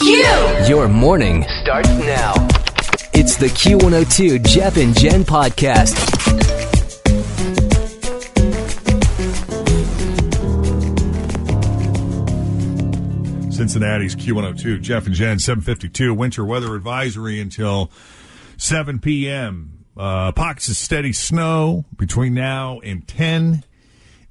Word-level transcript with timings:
Your 0.00 0.88
morning 0.88 1.44
starts 1.62 1.88
now. 1.90 2.32
It's 3.12 3.36
the 3.36 3.46
Q102 3.46 4.44
Jeff 4.44 4.76
and 4.76 4.92
Jen 4.98 5.22
podcast. 5.22 5.94
Cincinnati's 13.52 14.16
Q102, 14.16 14.82
Jeff 14.82 15.06
and 15.06 15.14
Jen, 15.14 15.38
752, 15.38 16.12
winter 16.12 16.44
weather 16.44 16.74
advisory 16.74 17.40
until 17.40 17.92
7 18.56 18.98
p.m. 18.98 19.84
Uh, 19.96 20.32
pockets 20.32 20.68
of 20.68 20.76
steady 20.76 21.12
snow 21.12 21.84
between 21.96 22.34
now 22.34 22.80
and 22.80 23.06
10, 23.06 23.62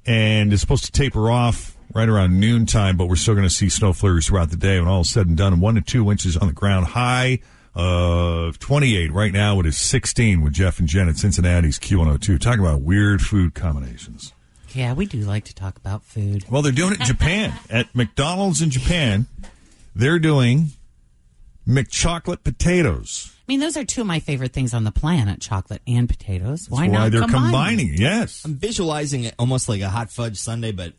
and 0.04 0.52
it's 0.52 0.60
supposed 0.60 0.84
to 0.84 0.92
taper 0.92 1.30
off 1.30 1.73
right 1.94 2.08
around 2.08 2.38
noontime, 2.40 2.96
but 2.96 3.06
we're 3.06 3.16
still 3.16 3.34
going 3.34 3.46
to 3.46 3.54
see 3.54 3.68
snow 3.68 3.92
flurries 3.92 4.26
throughout 4.26 4.50
the 4.50 4.56
day 4.56 4.78
when 4.78 4.88
all 4.88 5.02
is 5.02 5.10
said 5.10 5.26
and 5.26 5.36
done. 5.36 5.60
One 5.60 5.76
to 5.76 5.80
two 5.80 6.10
inches 6.10 6.36
on 6.36 6.48
the 6.48 6.52
ground, 6.54 6.86
high 6.86 7.40
of 7.74 8.58
28. 8.58 9.12
Right 9.12 9.32
now 9.32 9.60
it 9.60 9.66
is 9.66 9.76
16 9.76 10.42
with 10.42 10.52
Jeff 10.52 10.78
and 10.78 10.88
Jen 10.88 11.08
at 11.08 11.16
Cincinnati's 11.16 11.78
Q102. 11.78 12.40
Talk 12.40 12.58
about 12.58 12.82
weird 12.82 13.22
food 13.22 13.54
combinations. 13.54 14.32
Yeah, 14.72 14.92
we 14.94 15.06
do 15.06 15.20
like 15.20 15.44
to 15.44 15.54
talk 15.54 15.76
about 15.76 16.02
food. 16.02 16.44
Well, 16.50 16.62
they're 16.62 16.72
doing 16.72 16.94
it 16.94 17.00
in 17.00 17.06
Japan. 17.06 17.52
At 17.70 17.94
McDonald's 17.94 18.60
in 18.60 18.70
Japan, 18.70 19.26
they're 19.94 20.18
doing 20.18 20.70
McChocolate 21.66 22.42
potatoes. 22.42 23.30
I 23.36 23.42
mean, 23.46 23.60
those 23.60 23.76
are 23.76 23.84
two 23.84 24.00
of 24.00 24.08
my 24.08 24.18
favorite 24.18 24.52
things 24.52 24.74
on 24.74 24.82
the 24.82 24.90
planet: 24.90 25.40
chocolate 25.40 25.80
and 25.86 26.08
potatoes. 26.08 26.68
Why 26.68 26.88
That's 26.88 26.92
not? 26.92 27.12
they're 27.12 27.20
combine 27.20 27.42
them? 27.42 27.50
combining. 27.52 27.94
Yes. 27.94 28.44
I'm 28.44 28.56
visualizing 28.56 29.24
it 29.24 29.34
almost 29.38 29.68
like 29.68 29.80
a 29.80 29.88
hot 29.88 30.10
fudge 30.10 30.38
sundae, 30.38 30.72
but 30.72 30.94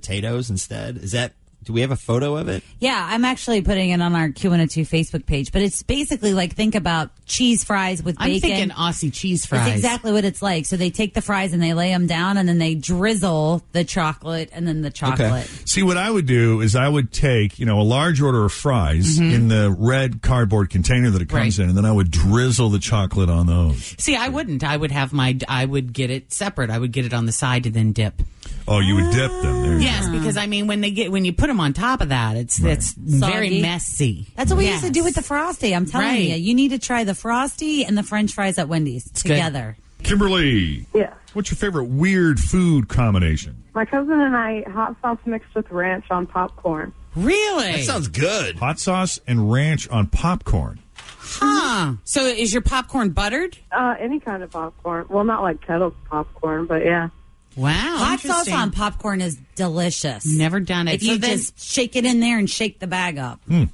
potatoes 0.00 0.50
instead. 0.50 0.98
Is 0.98 1.12
that? 1.12 1.32
Do 1.64 1.72
we 1.72 1.80
have 1.80 1.90
a 1.90 1.96
photo 1.96 2.36
of 2.36 2.46
it? 2.48 2.62
Yeah, 2.78 3.04
I'm 3.10 3.24
actually 3.24 3.60
putting 3.60 3.90
it 3.90 4.00
on 4.00 4.14
our 4.14 4.28
Q102 4.28 4.82
Facebook 4.86 5.26
page, 5.26 5.50
but 5.50 5.62
it's 5.62 5.82
basically 5.82 6.32
like 6.32 6.54
think 6.54 6.76
about 6.76 7.10
cheese 7.24 7.64
fries 7.64 8.04
with 8.04 8.14
I'm 8.20 8.28
bacon. 8.30 8.50
thinking 8.50 8.68
Aussie 8.76 9.12
cheese 9.12 9.46
fries. 9.46 9.64
That's 9.64 9.76
exactly 9.78 10.12
what 10.12 10.24
it's 10.24 10.40
like. 10.40 10.66
So 10.66 10.76
they 10.76 10.90
take 10.90 11.14
the 11.14 11.22
fries 11.22 11.52
and 11.52 11.60
they 11.60 11.74
lay 11.74 11.88
them 11.90 12.06
down, 12.06 12.36
and 12.36 12.48
then 12.48 12.58
they 12.58 12.76
drizzle 12.76 13.64
the 13.72 13.82
chocolate 13.82 14.50
and 14.52 14.68
then 14.68 14.82
the 14.82 14.90
chocolate. 14.90 15.46
See, 15.64 15.82
what 15.82 15.96
I 15.96 16.08
would 16.08 16.26
do 16.26 16.60
is 16.60 16.76
I 16.76 16.88
would 16.88 17.10
take, 17.12 17.58
you 17.58 17.66
know, 17.66 17.80
a 17.80 17.82
large 17.82 18.20
order 18.20 18.44
of 18.44 18.52
fries 18.52 19.18
in 19.18 19.48
the 19.48 19.74
red 19.76 20.22
cardboard 20.22 20.70
container 20.70 21.10
that 21.10 21.22
it 21.22 21.28
comes 21.28 21.54
Mm-hmm. 21.56 21.62
Right. 21.62 21.64
in, 21.64 21.68
and 21.70 21.76
then 21.78 21.86
I 21.86 21.90
would 21.90 22.12
drizzle 22.12 22.68
the 22.68 22.78
chocolate 22.78 23.30
on 23.30 23.46
those. 23.48 23.96
See, 23.98 24.14
I 24.14 24.28
wouldn't. 24.28 24.62
I 24.62 24.76
would 24.76 24.92
have 24.92 25.12
my. 25.12 25.36
I 25.48 25.64
would 25.64 25.92
get 25.92 26.10
it 26.10 26.32
separate. 26.32 26.70
I 26.70 26.78
would 26.78 26.92
get 26.92 27.06
it 27.06 27.14
on 27.14 27.26
the 27.26 27.32
side 27.32 27.66
and 27.66 27.74
then 27.74 27.90
dip. 27.92 28.22
Oh, 28.68 28.80
you 28.80 28.96
would 28.96 29.12
dip 29.12 29.30
them. 29.30 29.62
There 29.62 29.72
you 29.74 29.78
Yes, 29.78 30.08
because 30.08 30.36
I 30.36 30.46
mean, 30.46 30.66
when 30.66 30.80
they 30.80 30.90
get 30.90 31.12
when 31.12 31.24
you 31.24 31.32
put 31.32 31.46
them 31.46 31.60
on 31.60 31.72
top 31.72 32.00
of 32.00 32.08
that, 32.08 32.36
it's 32.36 32.58
it's 32.62 32.92
very 32.94 33.48
Soggy. 33.48 33.62
messy. 33.62 34.26
That's 34.36 34.50
what 34.50 34.58
we 34.58 34.68
used 34.68 34.84
to 34.84 34.90
do 34.90 35.04
with 35.04 35.14
the 35.14 35.22
frosty. 35.22 35.74
I'm 35.74 35.86
telling 35.86 36.06
Right. 36.08 36.18
you, 36.28 36.34
you 36.36 36.54
need 36.54 36.70
to 36.70 36.78
try 36.78 37.04
the 37.04 37.14
frosty 37.14 37.84
and 37.84 37.96
the 37.96 38.02
French 38.02 38.32
fries 38.34 38.58
at 38.58 38.68
Wendy's 38.68 39.04
good. 39.12 39.22
together. 39.22 39.76
go. 40.02 40.08
Kimberly. 40.08 40.86
Yeah. 40.94 41.14
What's 41.32 41.50
your 41.50 41.56
favorite 41.56 41.84
weird 41.86 42.40
food 42.40 42.88
combination? 42.88 43.62
My 43.74 43.84
cousin 43.84 44.18
and 44.20 44.36
I 44.36 44.62
hot 44.70 44.96
sauce 45.02 45.18
mixed 45.26 45.54
with 45.54 45.70
ranch 45.70 46.06
on 46.10 46.26
popcorn. 46.26 46.92
Really? 47.14 47.72
That 47.72 47.84
sounds 47.84 48.08
good. 48.08 48.56
Hot 48.56 48.78
sauce 48.80 49.20
and 49.26 49.50
ranch 49.52 49.88
on 49.88 50.06
popcorn. 50.06 50.80
huh? 51.20 51.94
So 52.04 52.22
is 52.24 52.52
your 52.52 52.62
popcorn 52.62 53.10
buttered? 53.10 53.58
Uh, 53.72 53.94
any 53.98 54.20
kind 54.20 54.42
of 54.42 54.50
popcorn. 54.50 55.06
Well, 55.08 55.24
not 55.24 55.42
like 55.42 55.60
kettle 55.60 55.94
popcorn, 56.10 56.66
but 56.66 56.84
yeah. 56.84 57.08
Wow, 57.56 57.72
Hot 57.72 58.20
sauce 58.20 58.52
on 58.52 58.70
popcorn 58.70 59.20
is 59.20 59.36
delicious. 59.54 60.26
Never 60.26 60.60
done 60.60 60.88
it. 60.88 60.96
If 60.96 61.02
So 61.02 61.12
you 61.12 61.18
then- 61.18 61.38
just 61.38 61.58
shake 61.58 61.96
it 61.96 62.04
in 62.04 62.20
there 62.20 62.38
and 62.38 62.48
shake 62.48 62.78
the 62.78 62.86
bag 62.86 63.18
up. 63.18 63.40
Hmm. 63.48 63.64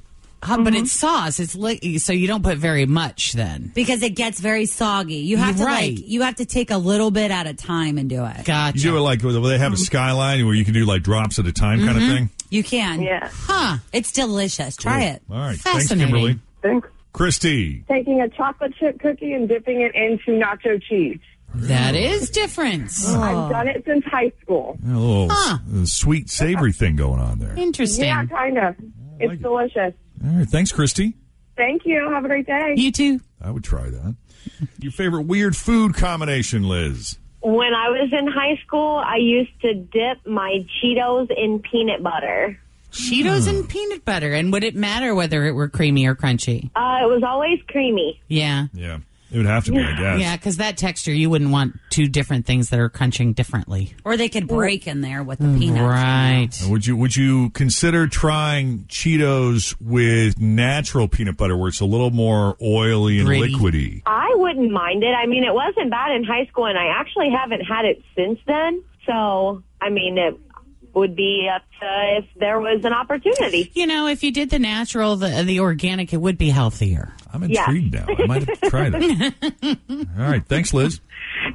Huh, 0.44 0.56
but 0.56 0.72
mm-hmm. 0.72 0.82
it's 0.82 0.92
sauce. 0.92 1.38
It's 1.38 1.54
li- 1.54 1.98
so 1.98 2.12
you 2.12 2.26
don't 2.26 2.42
put 2.42 2.58
very 2.58 2.84
much 2.84 3.32
then. 3.32 3.70
Because 3.76 4.02
it 4.02 4.16
gets 4.16 4.40
very 4.40 4.66
soggy. 4.66 5.18
You 5.18 5.36
have 5.36 5.56
to 5.58 5.64
Right. 5.64 5.96
like 5.96 6.08
you 6.08 6.22
have 6.22 6.34
to 6.36 6.44
take 6.44 6.72
a 6.72 6.78
little 6.78 7.12
bit 7.12 7.30
at 7.30 7.46
a 7.46 7.54
time 7.54 7.96
and 7.96 8.10
do 8.10 8.24
it. 8.24 8.44
Gotcha. 8.44 8.76
You 8.76 8.90
do 8.90 8.96
it 8.96 9.00
like 9.02 9.22
where 9.22 9.32
they 9.32 9.58
have 9.58 9.72
a 9.72 9.76
mm-hmm. 9.76 9.82
skyline 9.84 10.44
where 10.44 10.54
you 10.56 10.64
can 10.64 10.74
do 10.74 10.84
like 10.84 11.04
drops 11.04 11.38
at 11.38 11.46
a 11.46 11.52
time 11.52 11.78
kind 11.84 11.96
of 11.96 12.02
mm-hmm. 12.02 12.12
thing. 12.12 12.30
You 12.50 12.64
can. 12.64 13.02
Yeah. 13.02 13.28
huh? 13.32 13.78
It's 13.92 14.10
delicious. 14.10 14.76
Try 14.76 15.02
it. 15.04 15.22
All 15.30 15.36
right. 15.36 15.56
Thanks, 15.56 15.88
Fascinating. 15.88 16.12
Kimberly. 16.12 16.38
Thanks. 16.60 16.88
Christy. 17.12 17.84
Taking 17.88 18.20
a 18.20 18.28
chocolate 18.28 18.74
chip 18.80 18.98
cookie 19.00 19.32
and 19.34 19.48
dipping 19.48 19.80
it 19.80 19.94
into 19.94 20.32
nacho 20.42 20.82
cheese. 20.82 21.20
That 21.54 21.94
is 21.94 22.30
different. 22.30 22.90
I've 23.08 23.50
done 23.50 23.68
it 23.68 23.84
since 23.86 24.04
high 24.04 24.32
school. 24.42 24.76
A 24.84 24.88
little 24.88 25.28
Huh. 25.30 25.58
s- 25.82 25.92
sweet 25.92 26.30
savory 26.30 26.72
thing 26.72 26.96
going 26.96 27.20
on 27.20 27.38
there. 27.38 27.54
Interesting. 27.56 28.06
Yeah, 28.06 28.24
kind 28.26 28.58
of. 28.58 28.74
It's 29.20 29.28
like 29.28 29.38
it. 29.38 29.42
delicious. 29.42 29.94
All 30.24 30.30
right. 30.38 30.48
Thanks, 30.48 30.72
Christy. 30.72 31.14
Thank 31.56 31.82
you. 31.84 32.08
Have 32.10 32.24
a 32.24 32.28
great 32.28 32.46
day. 32.46 32.74
You 32.76 32.90
too. 32.90 33.20
I 33.40 33.50
would 33.50 33.64
try 33.64 33.90
that. 33.90 34.16
Your 34.80 34.92
favorite 34.92 35.26
weird 35.26 35.56
food 35.56 35.94
combination, 35.94 36.66
Liz? 36.68 37.18
When 37.42 37.74
I 37.74 37.88
was 37.90 38.10
in 38.12 38.26
high 38.28 38.56
school, 38.64 39.02
I 39.04 39.16
used 39.16 39.50
to 39.62 39.74
dip 39.74 40.26
my 40.26 40.64
Cheetos 40.82 41.28
in 41.36 41.58
peanut 41.60 42.02
butter. 42.02 42.58
Cheetos 42.92 43.48
and 43.48 43.68
peanut 43.68 44.04
butter. 44.04 44.32
And 44.32 44.52
would 44.52 44.64
it 44.64 44.74
matter 44.76 45.14
whether 45.14 45.44
it 45.46 45.52
were 45.52 45.68
creamy 45.68 46.06
or 46.06 46.14
crunchy? 46.14 46.70
Uh, 46.76 47.00
it 47.02 47.08
was 47.08 47.22
always 47.26 47.58
creamy. 47.68 48.20
Yeah. 48.28 48.66
Yeah. 48.74 48.98
It 49.32 49.38
would 49.38 49.46
have 49.46 49.64
to 49.64 49.72
be, 49.72 49.78
I 49.78 49.98
guess. 49.98 50.20
Yeah, 50.20 50.36
because 50.36 50.58
that 50.58 50.76
texture, 50.76 51.12
you 51.12 51.30
wouldn't 51.30 51.50
want 51.50 51.78
two 51.88 52.06
different 52.06 52.44
things 52.44 52.68
that 52.68 52.78
are 52.78 52.90
crunching 52.90 53.32
differently. 53.32 53.94
Or 54.04 54.18
they 54.18 54.28
could 54.28 54.46
break 54.46 54.86
in 54.86 55.00
there 55.00 55.22
with 55.22 55.38
the 55.38 55.46
mm, 55.46 55.58
peanuts. 55.58 56.62
Right. 56.62 56.70
Would 56.70 56.86
you 56.86 56.96
would 56.96 57.16
you 57.16 57.48
consider 57.50 58.06
trying 58.06 58.80
Cheetos 58.90 59.74
with 59.80 60.38
natural 60.38 61.08
peanut 61.08 61.38
butter 61.38 61.56
where 61.56 61.68
it's 61.68 61.80
a 61.80 61.86
little 61.86 62.10
more 62.10 62.58
oily 62.60 63.18
and 63.20 63.26
Gritty. 63.26 63.54
liquidy? 63.54 64.02
I 64.04 64.34
wouldn't 64.36 64.70
mind 64.70 65.02
it. 65.02 65.14
I 65.14 65.24
mean, 65.24 65.44
it 65.44 65.54
wasn't 65.54 65.90
bad 65.90 66.14
in 66.14 66.24
high 66.24 66.44
school, 66.46 66.66
and 66.66 66.76
I 66.76 66.88
actually 66.88 67.30
haven't 67.30 67.62
had 67.62 67.86
it 67.86 68.02
since 68.14 68.38
then. 68.46 68.82
So, 69.06 69.62
I 69.80 69.88
mean, 69.88 70.18
it 70.18 70.38
would 70.94 71.16
be 71.16 71.48
up 71.54 71.62
to 71.80 72.18
if 72.18 72.24
there 72.36 72.60
was 72.60 72.84
an 72.84 72.92
opportunity. 72.92 73.70
You 73.74 73.86
know, 73.86 74.06
if 74.06 74.22
you 74.22 74.30
did 74.32 74.50
the 74.50 74.58
natural, 74.58 75.16
the 75.16 75.42
the 75.44 75.60
organic, 75.60 76.12
it 76.12 76.18
would 76.18 76.38
be 76.38 76.50
healthier. 76.50 77.12
I'm 77.32 77.44
Yeah. 77.44 77.60
intrigued 77.64 77.94
now. 77.94 78.06
I 78.08 78.26
might 78.26 78.46
have 78.48 78.60
to 78.60 78.70
try 78.70 78.90
that. 78.90 79.76
All 80.18 80.24
right. 80.30 80.44
Thanks, 80.46 80.74
Liz. 80.74 81.00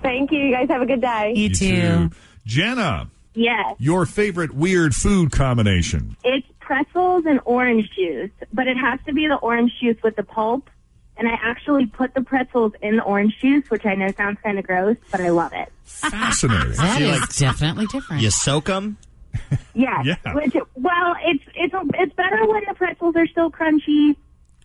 Thank 0.01 0.31
you. 0.31 0.39
You 0.39 0.53
guys 0.55 0.67
have 0.69 0.81
a 0.81 0.85
good 0.87 1.01
day. 1.01 1.33
You, 1.35 1.49
too. 1.49 2.09
Jenna, 2.45 3.09
Yes. 3.35 3.75
your 3.77 4.05
favorite 4.07 4.53
weird 4.55 4.95
food 4.95 5.31
combination? 5.31 6.17
It's 6.23 6.47
pretzels 6.59 7.25
and 7.27 7.39
orange 7.45 7.89
juice, 7.95 8.31
but 8.51 8.67
it 8.67 8.77
has 8.77 8.99
to 9.05 9.13
be 9.13 9.27
the 9.27 9.35
orange 9.35 9.71
juice 9.79 9.97
with 10.03 10.15
the 10.15 10.23
pulp. 10.23 10.69
And 11.19 11.27
I 11.27 11.33
actually 11.43 11.85
put 11.87 12.13
the 12.13 12.21
pretzels 12.21 12.73
in 12.81 12.97
the 12.97 13.03
orange 13.03 13.37
juice, 13.41 13.69
which 13.69 13.85
I 13.85 13.95
know 13.95 14.11
sounds 14.17 14.37
kind 14.43 14.59
of 14.59 14.65
gross, 14.67 14.97
but 15.11 15.19
I 15.21 15.29
love 15.29 15.51
it. 15.53 15.71
Fascinating. 15.83 16.71
That 16.77 16.99
you 16.99 17.07
like- 17.07 17.35
definitely 17.35 17.85
different. 17.87 18.21
You 18.21 18.29
soak 18.31 18.65
them? 18.65 18.97
Yes. 19.77 20.05
Yeah. 20.05 20.33
Which, 20.33 20.55
well, 20.75 21.15
it's 21.23 21.43
it's 21.53 21.73
it's 21.93 22.13
better 22.15 22.45
when 22.47 22.63
the 22.67 22.73
pretzels 22.73 23.15
are 23.15 23.27
still 23.27 23.51
crunchy, 23.51 24.15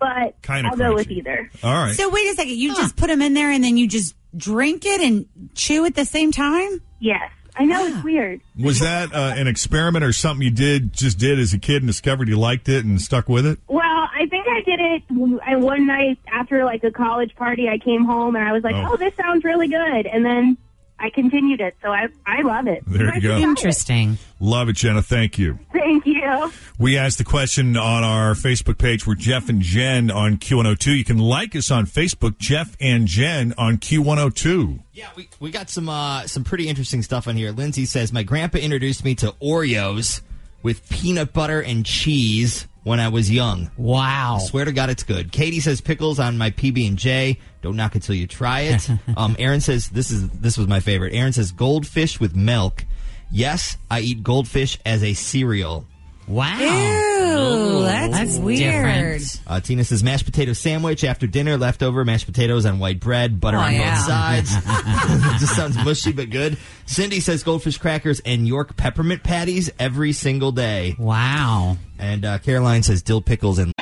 but 0.00 0.40
Kinda 0.40 0.70
I'll 0.70 0.76
go 0.78 0.94
with 0.94 1.10
either. 1.10 1.50
All 1.62 1.74
right. 1.74 1.94
So 1.94 2.08
wait 2.08 2.26
a 2.28 2.34
second. 2.34 2.54
You 2.56 2.74
just 2.74 2.96
put 2.96 3.08
them 3.08 3.20
in 3.20 3.34
there 3.34 3.50
and 3.50 3.62
then 3.62 3.76
you 3.76 3.86
just 3.86 4.14
drink 4.34 4.86
it 4.86 5.02
and 5.02 5.26
chew 5.54 5.84
at 5.84 5.94
the 5.94 6.06
same 6.06 6.32
time? 6.32 6.80
Yes. 6.98 7.30
I 7.54 7.66
know 7.66 7.84
it's 7.84 8.02
weird. 8.02 8.40
Was 8.58 8.80
that 8.80 9.14
uh, 9.14 9.34
an 9.36 9.46
experiment 9.46 10.02
or 10.02 10.14
something 10.14 10.42
you 10.42 10.50
did 10.50 10.94
just 10.94 11.18
did 11.18 11.38
as 11.38 11.52
a 11.52 11.58
kid 11.58 11.82
and 11.82 11.86
discovered 11.86 12.28
you 12.28 12.38
liked 12.38 12.70
it 12.70 12.86
and 12.86 12.98
stuck 12.98 13.28
with 13.28 13.44
it? 13.44 13.58
Well, 13.68 13.82
I 13.84 14.24
think 14.30 14.46
I 14.48 14.62
did 14.64 14.80
it 14.80 15.02
and 15.10 15.62
one 15.62 15.86
night 15.86 16.18
after 16.32 16.64
like 16.64 16.82
a 16.84 16.90
college 16.90 17.34
party. 17.36 17.68
I 17.68 17.76
came 17.76 18.06
home 18.06 18.34
and 18.34 18.48
I 18.48 18.52
was 18.52 18.64
like, 18.64 18.74
Oh. 18.76 18.92
"Oh, 18.92 18.96
this 18.96 19.14
sounds 19.16 19.44
really 19.44 19.68
good," 19.68 20.06
and 20.06 20.24
then 20.24 20.56
I 21.02 21.10
continued 21.10 21.60
it. 21.60 21.76
So 21.82 21.88
I 21.88 22.06
I 22.24 22.42
love 22.42 22.68
it. 22.68 22.84
There 22.86 23.12
you 23.14 23.20
go. 23.20 23.36
Interesting. 23.36 24.18
Love 24.38 24.68
it, 24.68 24.76
Jenna. 24.76 25.02
Thank 25.02 25.36
you. 25.36 25.58
Thank 25.72 26.06
you. 26.06 26.52
We 26.78 26.96
asked 26.96 27.18
the 27.18 27.24
question 27.24 27.76
on 27.76 28.04
our 28.04 28.34
Facebook 28.34 28.78
page. 28.78 29.04
We're 29.04 29.16
Jeff 29.16 29.48
and 29.48 29.60
Jen 29.60 30.12
on 30.12 30.36
Q102. 30.36 30.96
You 30.96 31.04
can 31.04 31.18
like 31.18 31.56
us 31.56 31.72
on 31.72 31.86
Facebook, 31.86 32.38
Jeff 32.38 32.76
and 32.80 33.08
Jen 33.08 33.52
on 33.58 33.78
Q102. 33.78 34.80
Yeah, 34.92 35.08
we, 35.16 35.28
we 35.40 35.50
got 35.50 35.68
some 35.68 35.88
uh, 35.88 36.26
some 36.28 36.44
pretty 36.44 36.68
interesting 36.68 37.02
stuff 37.02 37.26
on 37.26 37.36
here. 37.36 37.50
Lindsay 37.50 37.84
says 37.84 38.12
my 38.12 38.22
grandpa 38.22 38.58
introduced 38.58 39.04
me 39.04 39.16
to 39.16 39.32
Oreos 39.42 40.22
with 40.62 40.88
peanut 40.88 41.32
butter 41.32 41.60
and 41.60 41.84
cheese 41.84 42.68
when 42.84 43.00
I 43.00 43.08
was 43.08 43.30
young. 43.30 43.70
Wow. 43.76 44.36
I 44.36 44.44
swear 44.44 44.64
to 44.64 44.72
God, 44.72 44.90
it's 44.90 45.02
good. 45.02 45.32
Katie 45.32 45.60
says 45.60 45.80
pickles 45.80 46.18
on 46.18 46.38
my 46.38 46.50
PB 46.50 46.88
and 46.88 46.98
J. 46.98 47.38
Don't 47.62 47.76
knock 47.76 47.96
it 47.96 48.02
till 48.02 48.14
you 48.14 48.26
try 48.26 48.60
it. 48.60 48.88
um, 49.16 49.36
Aaron 49.38 49.60
says 49.60 49.88
this 49.90 50.10
is 50.10 50.28
this 50.30 50.58
was 50.58 50.66
my 50.66 50.80
favorite. 50.80 51.14
Aaron 51.14 51.32
says 51.32 51.52
goldfish 51.52 52.18
with 52.18 52.34
milk. 52.34 52.84
Yes, 53.30 53.78
I 53.90 54.00
eat 54.00 54.22
goldfish 54.22 54.78
as 54.84 55.02
a 55.02 55.14
cereal. 55.14 55.86
Wow. 56.32 56.58
Ew, 56.58 57.82
that's, 57.82 58.12
That's 58.12 58.38
weird. 58.38 58.58
different. 58.58 59.40
Uh, 59.46 59.60
Tina 59.60 59.84
says 59.84 60.02
mashed 60.02 60.24
potato 60.24 60.52
sandwich 60.54 61.04
after 61.04 61.26
dinner, 61.26 61.56
leftover 61.58 62.04
mashed 62.04 62.26
potatoes 62.26 62.64
on 62.66 62.78
white 62.78 63.00
bread, 63.00 63.40
butter 63.40 63.56
Oh, 63.58 63.60
on 63.60 63.72
yeah. 63.74 63.96
both 63.96 64.04
sides. 64.06 64.50
Just 65.40 65.54
sounds 65.56 65.76
mushy 65.84 66.12
but 66.12 66.30
good. 66.30 66.56
Cindy 66.86 67.20
says 67.20 67.42
goldfish 67.42 67.76
crackers 67.78 68.20
and 68.24 68.46
York 68.48 68.76
peppermint 68.76 69.22
patties 69.22 69.70
every 69.78 70.12
single 70.12 70.52
day. 70.52 70.96
Wow. 70.98 71.76
And 71.98 72.24
uh, 72.24 72.38
Caroline 72.38 72.82
says 72.82 73.02
dill 73.02 73.20
pickles 73.22 73.58
and 73.58 73.72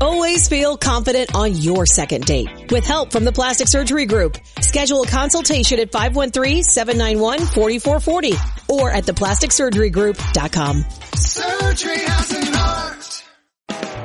Always 0.00 0.46
feel 0.48 0.76
confident 0.76 1.34
on 1.34 1.56
your 1.56 1.84
second 1.84 2.24
date. 2.24 2.48
With 2.70 2.86
help 2.86 3.10
from 3.10 3.24
the 3.24 3.32
Plastic 3.32 3.66
Surgery 3.66 4.06
Group. 4.06 4.38
Schedule 4.60 5.02
a 5.02 5.06
consultation 5.08 5.80
at 5.80 5.90
513-791-4440 5.90 8.57
or 8.68 8.90
at 8.90 9.04
theplasticsurgerygroup.com. 9.04 10.84
Surgery. 11.14 12.77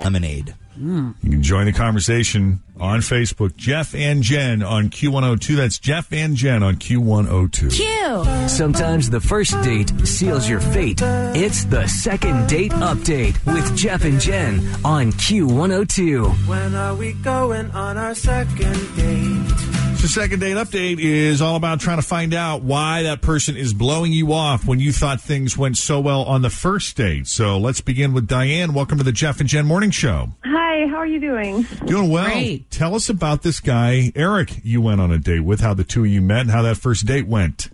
Lemonade. 0.00 0.54
Hmm. 0.74 1.10
You 1.22 1.30
can 1.30 1.42
join 1.42 1.66
the 1.66 1.72
conversation 1.72 2.62
on 2.80 3.00
Facebook, 3.00 3.56
Jeff 3.56 3.94
and 3.94 4.22
Jen 4.22 4.62
on 4.62 4.88
Q102. 4.88 5.56
That's 5.56 5.78
Jeff 5.78 6.12
and 6.12 6.34
Jen 6.34 6.62
on 6.62 6.76
Q102. 6.76 7.70
Q! 7.70 8.48
Sometimes 8.48 9.10
the 9.10 9.20
first 9.20 9.52
date 9.62 9.90
seals 10.06 10.48
your 10.48 10.60
fate. 10.60 11.00
It's 11.02 11.64
the 11.64 11.86
second 11.86 12.48
date 12.48 12.72
update 12.72 13.44
with 13.44 13.76
Jeff 13.76 14.04
and 14.04 14.18
Jen 14.18 14.60
on 14.84 15.12
Q102. 15.12 16.48
When 16.48 16.74
are 16.74 16.94
we 16.94 17.12
going 17.12 17.70
on 17.72 17.98
our 17.98 18.14
second 18.14 18.96
date? 18.96 19.81
The 20.02 20.08
second 20.08 20.40
date 20.40 20.56
update 20.56 20.98
is 20.98 21.40
all 21.40 21.54
about 21.54 21.78
trying 21.78 21.98
to 21.98 22.02
find 22.02 22.34
out 22.34 22.62
why 22.62 23.04
that 23.04 23.22
person 23.22 23.56
is 23.56 23.72
blowing 23.72 24.12
you 24.12 24.32
off 24.32 24.66
when 24.66 24.80
you 24.80 24.90
thought 24.90 25.20
things 25.20 25.56
went 25.56 25.76
so 25.76 26.00
well 26.00 26.24
on 26.24 26.42
the 26.42 26.50
first 26.50 26.96
date. 26.96 27.28
So 27.28 27.56
let's 27.56 27.80
begin 27.80 28.12
with 28.12 28.26
Diane. 28.26 28.74
Welcome 28.74 28.98
to 28.98 29.04
the 29.04 29.12
Jeff 29.12 29.38
and 29.38 29.48
Jen 29.48 29.64
Morning 29.64 29.92
Show. 29.92 30.32
Hi, 30.44 30.88
how 30.88 30.96
are 30.96 31.06
you 31.06 31.20
doing? 31.20 31.62
Doing 31.86 32.10
well. 32.10 32.24
Great. 32.24 32.68
Tell 32.68 32.96
us 32.96 33.08
about 33.08 33.42
this 33.42 33.60
guy, 33.60 34.10
Eric, 34.16 34.64
you 34.64 34.80
went 34.80 35.00
on 35.00 35.12
a 35.12 35.18
date 35.18 35.44
with, 35.44 35.60
how 35.60 35.72
the 35.72 35.84
two 35.84 36.00
of 36.00 36.10
you 36.10 36.20
met, 36.20 36.40
and 36.40 36.50
how 36.50 36.62
that 36.62 36.78
first 36.78 37.06
date 37.06 37.28
went. 37.28 37.70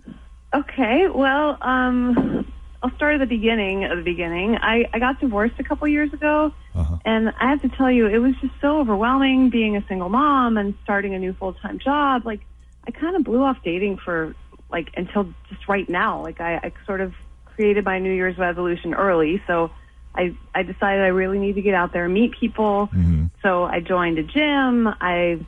Okay, 0.53 1.07
well, 1.07 1.57
um, 1.61 2.45
I'll 2.81 2.95
start 2.95 3.15
at 3.15 3.19
the 3.19 3.25
beginning 3.25 3.83
of 3.85 3.97
the 3.97 4.03
beginning. 4.03 4.55
I, 4.55 4.85
I 4.93 4.99
got 4.99 5.19
divorced 5.19 5.55
a 5.59 5.63
couple 5.63 5.87
years 5.87 6.13
ago, 6.13 6.53
uh-huh. 6.73 6.97
and 7.03 7.29
I 7.39 7.49
have 7.49 7.61
to 7.63 7.69
tell 7.69 7.91
you, 7.91 8.07
it 8.07 8.19
was 8.19 8.35
just 8.41 8.53
so 8.61 8.79
overwhelming 8.79 9.49
being 9.49 9.75
a 9.75 9.85
single 9.87 10.07
mom 10.07 10.57
and 10.57 10.73
starting 10.83 11.13
a 11.13 11.19
new 11.19 11.33
full 11.33 11.53
time 11.53 11.79
job. 11.79 12.25
Like, 12.25 12.39
I 12.87 12.91
kind 12.91 13.17
of 13.17 13.23
blew 13.23 13.43
off 13.43 13.57
dating 13.63 13.97
for 13.97 14.33
like 14.71 14.91
until 14.95 15.33
just 15.49 15.67
right 15.67 15.89
now. 15.89 16.21
Like, 16.23 16.39
I, 16.39 16.55
I 16.55 16.71
sort 16.85 17.01
of 17.01 17.13
created 17.45 17.83
my 17.83 17.99
New 17.99 18.13
Year's 18.13 18.37
resolution 18.37 18.93
early, 18.93 19.43
so 19.45 19.71
I 20.15 20.35
I 20.55 20.63
decided 20.63 21.03
I 21.03 21.07
really 21.07 21.39
need 21.39 21.55
to 21.55 21.61
get 21.61 21.73
out 21.73 21.91
there 21.91 22.05
and 22.05 22.13
meet 22.13 22.31
people. 22.39 22.87
Mm-hmm. 22.93 23.25
So 23.43 23.65
I 23.65 23.81
joined 23.81 24.19
a 24.19 24.23
gym. 24.23 24.87
I 24.87 25.45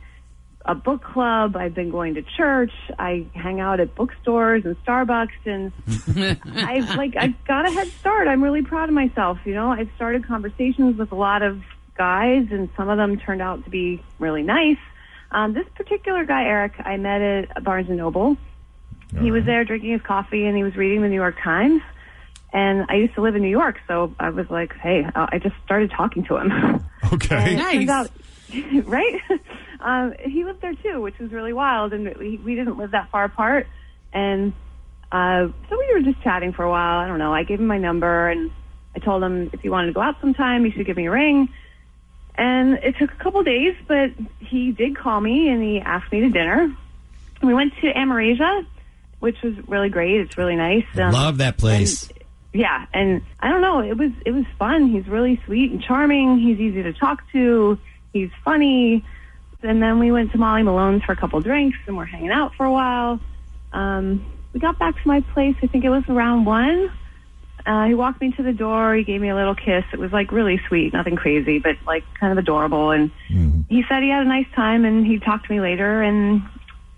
a 0.64 0.74
book 0.74 1.02
club. 1.02 1.56
I've 1.56 1.74
been 1.74 1.90
going 1.90 2.14
to 2.14 2.22
church. 2.22 2.72
I 2.98 3.26
hang 3.34 3.60
out 3.60 3.80
at 3.80 3.94
bookstores 3.94 4.64
and 4.64 4.76
Starbucks, 4.84 5.46
and 5.46 5.72
I've 6.56 6.96
like 6.96 7.16
I 7.16 7.34
got 7.46 7.66
a 7.66 7.70
head 7.70 7.88
start. 8.00 8.28
I'm 8.28 8.42
really 8.42 8.62
proud 8.62 8.88
of 8.88 8.94
myself. 8.94 9.38
You 9.44 9.54
know, 9.54 9.70
I've 9.70 9.90
started 9.96 10.26
conversations 10.26 10.98
with 10.98 11.12
a 11.12 11.16
lot 11.16 11.42
of 11.42 11.62
guys, 11.96 12.46
and 12.50 12.68
some 12.76 12.88
of 12.88 12.96
them 12.96 13.18
turned 13.18 13.42
out 13.42 13.64
to 13.64 13.70
be 13.70 14.02
really 14.18 14.42
nice. 14.42 14.78
Um, 15.30 15.54
this 15.54 15.66
particular 15.74 16.24
guy, 16.24 16.44
Eric, 16.44 16.74
I 16.78 16.96
met 16.96 17.22
at 17.22 17.64
Barnes 17.64 17.88
and 17.88 17.96
Noble. 17.96 18.36
He 19.20 19.30
was 19.30 19.44
there 19.44 19.62
drinking 19.64 19.92
his 19.92 20.00
coffee, 20.00 20.46
and 20.46 20.56
he 20.56 20.62
was 20.62 20.74
reading 20.74 21.02
the 21.02 21.08
New 21.08 21.16
York 21.16 21.36
Times. 21.42 21.82
And 22.52 22.86
I 22.88 22.94
used 22.96 23.14
to 23.14 23.22
live 23.22 23.34
in 23.34 23.42
New 23.42 23.48
York, 23.48 23.78
so 23.86 24.14
I 24.18 24.30
was 24.30 24.48
like, 24.50 24.74
"Hey," 24.74 25.04
uh, 25.04 25.26
I 25.30 25.38
just 25.38 25.54
started 25.64 25.90
talking 25.90 26.24
to 26.24 26.36
him. 26.36 26.84
Okay. 27.12 27.56
And 27.56 27.60
it 27.82 27.86
turns 27.86 27.88
out, 27.88 28.10
right? 28.86 29.20
Um, 29.82 30.14
he 30.18 30.44
lived 30.44 30.60
there 30.60 30.74
too, 30.74 31.00
which 31.00 31.18
was 31.18 31.32
really 31.32 31.52
wild, 31.52 31.92
and 31.92 32.14
we, 32.16 32.38
we 32.38 32.54
didn't 32.54 32.78
live 32.78 32.92
that 32.92 33.10
far 33.10 33.24
apart. 33.24 33.66
And 34.12 34.52
uh, 35.10 35.48
so 35.68 35.78
we 35.78 35.94
were 35.94 36.00
just 36.00 36.22
chatting 36.22 36.52
for 36.52 36.64
a 36.64 36.70
while. 36.70 37.00
I 37.00 37.08
don't 37.08 37.18
know. 37.18 37.32
I 37.34 37.42
gave 37.44 37.60
him 37.60 37.66
my 37.66 37.78
number, 37.78 38.28
and 38.28 38.50
I 38.94 38.98
told 38.98 39.22
him 39.22 39.50
if 39.52 39.60
he 39.60 39.68
wanted 39.68 39.88
to 39.88 39.92
go 39.92 40.00
out 40.00 40.16
sometime, 40.20 40.64
he 40.64 40.70
should 40.70 40.86
give 40.86 40.96
me 40.96 41.06
a 41.06 41.10
ring. 41.10 41.48
And 42.34 42.74
it 42.74 42.96
took 42.98 43.12
a 43.12 43.16
couple 43.16 43.42
days, 43.42 43.74
but 43.86 44.10
he 44.40 44.72
did 44.72 44.96
call 44.96 45.20
me 45.20 45.50
and 45.50 45.62
he 45.62 45.80
asked 45.80 46.10
me 46.10 46.20
to 46.20 46.30
dinner. 46.30 46.62
And 46.62 47.48
we 47.48 47.52
went 47.52 47.74
to 47.82 47.92
Amerasia, 47.92 48.66
which 49.20 49.36
was 49.42 49.54
really 49.68 49.90
great. 49.90 50.20
It's 50.20 50.38
really 50.38 50.56
nice. 50.56 50.86
Um, 50.96 51.12
Love 51.12 51.38
that 51.38 51.58
place. 51.58 52.10
yeah, 52.54 52.86
and 52.94 53.22
I 53.38 53.50
don't 53.50 53.60
know, 53.60 53.80
it 53.80 53.98
was 53.98 54.12
it 54.24 54.30
was 54.30 54.44
fun. 54.58 54.88
He's 54.88 55.06
really 55.08 55.40
sweet 55.44 55.72
and 55.72 55.82
charming. 55.82 56.38
He's 56.38 56.58
easy 56.58 56.82
to 56.82 56.92
talk 56.94 57.22
to. 57.32 57.78
He's 58.14 58.30
funny. 58.44 59.04
And 59.62 59.82
then 59.82 59.98
we 59.98 60.10
went 60.10 60.32
to 60.32 60.38
Molly 60.38 60.62
Malone's 60.62 61.04
for 61.04 61.12
a 61.12 61.16
couple 61.16 61.40
drinks, 61.40 61.78
and 61.86 61.96
we're 61.96 62.04
hanging 62.04 62.30
out 62.30 62.54
for 62.54 62.66
a 62.66 62.72
while. 62.72 63.20
Um, 63.72 64.24
we 64.52 64.60
got 64.60 64.78
back 64.78 65.00
to 65.00 65.08
my 65.08 65.20
place. 65.20 65.56
I 65.62 65.66
think 65.66 65.84
it 65.84 65.90
was 65.90 66.04
around 66.08 66.44
one. 66.44 66.92
Uh, 67.64 67.86
he 67.86 67.94
walked 67.94 68.20
me 68.20 68.32
to 68.32 68.42
the 68.42 68.52
door. 68.52 68.94
He 68.94 69.04
gave 69.04 69.20
me 69.20 69.28
a 69.28 69.36
little 69.36 69.54
kiss. 69.54 69.84
It 69.92 69.98
was 69.98 70.12
like 70.12 70.32
really 70.32 70.60
sweet, 70.66 70.92
nothing 70.92 71.14
crazy, 71.14 71.60
but 71.60 71.76
like 71.86 72.02
kind 72.18 72.32
of 72.32 72.38
adorable. 72.38 72.90
And 72.90 73.10
he 73.68 73.84
said 73.88 74.02
he 74.02 74.08
had 74.08 74.26
a 74.26 74.28
nice 74.28 74.48
time, 74.54 74.84
and 74.84 75.06
he'd 75.06 75.22
talk 75.22 75.46
to 75.46 75.52
me 75.52 75.60
later. 75.60 76.02
And 76.02 76.42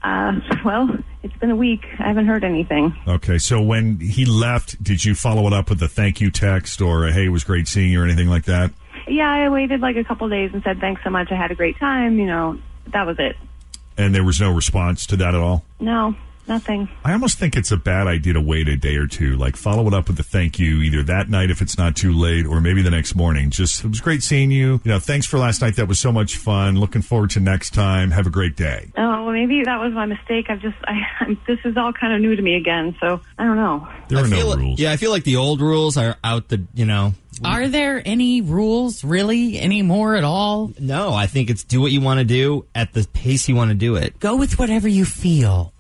uh, 0.02 0.40
well, 0.64 0.88
it's 1.22 1.36
been 1.36 1.50
a 1.50 1.56
week. 1.56 1.84
I 1.98 2.08
haven't 2.08 2.26
heard 2.26 2.44
anything. 2.44 2.96
Okay, 3.06 3.38
so 3.38 3.60
when 3.60 4.00
he 4.00 4.24
left, 4.24 4.82
did 4.82 5.04
you 5.04 5.14
follow 5.14 5.46
it 5.46 5.52
up 5.52 5.68
with 5.68 5.82
a 5.82 5.88
thank 5.88 6.20
you 6.20 6.30
text 6.30 6.80
or 6.80 7.06
a 7.06 7.12
hey, 7.12 7.26
it 7.26 7.30
was 7.30 7.44
great 7.44 7.68
seeing 7.68 7.90
you 7.90 8.00
or 8.00 8.04
anything 8.04 8.28
like 8.28 8.44
that? 8.44 8.72
Yeah, 9.06 9.30
I 9.30 9.48
waited 9.48 9.80
like 9.80 9.96
a 9.96 10.04
couple 10.04 10.28
days 10.28 10.50
and 10.52 10.62
said 10.62 10.80
thanks 10.80 11.02
so 11.04 11.10
much. 11.10 11.30
I 11.30 11.36
had 11.36 11.50
a 11.50 11.54
great 11.54 11.78
time. 11.78 12.18
You 12.18 12.26
know, 12.26 12.58
that 12.92 13.06
was 13.06 13.16
it. 13.18 13.36
And 13.96 14.14
there 14.14 14.24
was 14.24 14.40
no 14.40 14.50
response 14.50 15.06
to 15.06 15.16
that 15.16 15.34
at 15.34 15.40
all? 15.40 15.64
No, 15.78 16.16
nothing. 16.48 16.88
I 17.04 17.12
almost 17.12 17.38
think 17.38 17.56
it's 17.56 17.70
a 17.72 17.76
bad 17.76 18.06
idea 18.06 18.34
to 18.34 18.40
wait 18.40 18.68
a 18.68 18.76
day 18.76 18.96
or 18.96 19.06
two. 19.06 19.36
Like 19.36 19.56
follow 19.56 19.86
it 19.86 19.94
up 19.94 20.08
with 20.08 20.18
a 20.20 20.22
thank 20.22 20.58
you 20.58 20.82
either 20.82 21.02
that 21.04 21.28
night 21.28 21.50
if 21.50 21.60
it's 21.62 21.76
not 21.78 21.96
too 21.96 22.12
late 22.12 22.46
or 22.46 22.60
maybe 22.60 22.82
the 22.82 22.90
next 22.90 23.14
morning. 23.14 23.50
Just 23.50 23.84
it 23.84 23.88
was 23.88 24.00
great 24.00 24.22
seeing 24.22 24.50
you. 24.50 24.80
You 24.84 24.92
know, 24.92 24.98
thanks 24.98 25.26
for 25.26 25.38
last 25.38 25.60
night. 25.62 25.76
That 25.76 25.88
was 25.88 25.98
so 25.98 26.12
much 26.12 26.36
fun. 26.36 26.78
Looking 26.78 27.02
forward 27.02 27.30
to 27.30 27.40
next 27.40 27.70
time. 27.74 28.10
Have 28.10 28.26
a 28.26 28.30
great 28.30 28.56
day. 28.56 28.90
Oh, 28.96 29.24
well, 29.24 29.32
maybe 29.32 29.62
that 29.64 29.80
was 29.80 29.92
my 29.92 30.06
mistake. 30.06 30.46
I've 30.50 30.60
just, 30.60 30.76
I, 30.84 31.00
I'm, 31.20 31.40
this 31.46 31.58
is 31.64 31.76
all 31.76 31.92
kind 31.92 32.12
of 32.14 32.20
new 32.20 32.34
to 32.36 32.42
me 32.42 32.54
again. 32.56 32.96
So 33.00 33.20
I 33.38 33.44
don't 33.44 33.56
know. 33.56 33.88
There 34.08 34.18
I 34.18 34.22
are 34.22 34.28
no 34.28 34.36
feel- 34.36 34.56
rules. 34.56 34.78
Yeah, 34.80 34.92
I 34.92 34.96
feel 34.96 35.10
like 35.10 35.24
the 35.24 35.36
old 35.36 35.60
rules 35.60 35.96
are 35.96 36.16
out 36.22 36.48
the, 36.48 36.64
you 36.74 36.86
know. 36.86 37.14
Are 37.44 37.66
there 37.66 38.00
any 38.04 38.42
rules 38.42 39.02
really 39.02 39.58
anymore 39.58 40.14
at 40.14 40.22
all? 40.22 40.70
No, 40.78 41.12
I 41.12 41.26
think 41.26 41.50
it's 41.50 41.64
do 41.64 41.80
what 41.80 41.90
you 41.90 42.00
want 42.00 42.18
to 42.18 42.24
do 42.24 42.64
at 42.76 42.92
the 42.92 43.04
pace 43.12 43.48
you 43.48 43.56
want 43.56 43.70
to 43.70 43.74
do 43.74 43.96
it. 43.96 44.20
Go 44.20 44.36
with 44.36 44.56
whatever 44.56 44.86
you 44.86 45.04
feel. 45.04 45.73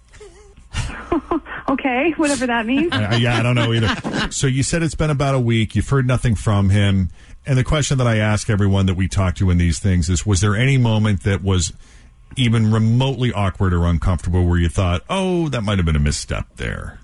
Okay, 1.66 2.12
whatever 2.16 2.46
that 2.46 2.66
means. 2.66 2.92
Uh, 2.92 3.16
yeah, 3.18 3.38
I 3.38 3.42
don't 3.42 3.54
know 3.54 3.72
either. 3.72 4.30
so 4.30 4.46
you 4.46 4.62
said 4.62 4.82
it's 4.82 4.94
been 4.94 5.10
about 5.10 5.34
a 5.34 5.40
week. 5.40 5.74
You've 5.74 5.88
heard 5.88 6.06
nothing 6.06 6.34
from 6.34 6.70
him. 6.70 7.08
And 7.46 7.58
the 7.58 7.64
question 7.64 7.98
that 7.98 8.06
I 8.06 8.18
ask 8.18 8.50
everyone 8.50 8.86
that 8.86 8.94
we 8.94 9.08
talk 9.08 9.34
to 9.36 9.50
in 9.50 9.58
these 9.58 9.78
things 9.78 10.10
is: 10.10 10.26
Was 10.26 10.40
there 10.40 10.54
any 10.54 10.76
moment 10.76 11.22
that 11.22 11.42
was 11.42 11.72
even 12.36 12.70
remotely 12.70 13.32
awkward 13.32 13.72
or 13.72 13.86
uncomfortable 13.86 14.46
where 14.46 14.58
you 14.58 14.68
thought, 14.68 15.02
"Oh, 15.08 15.48
that 15.48 15.62
might 15.62 15.78
have 15.78 15.86
been 15.86 15.96
a 15.96 16.00
misstep 16.00 16.56
there"? 16.56 16.98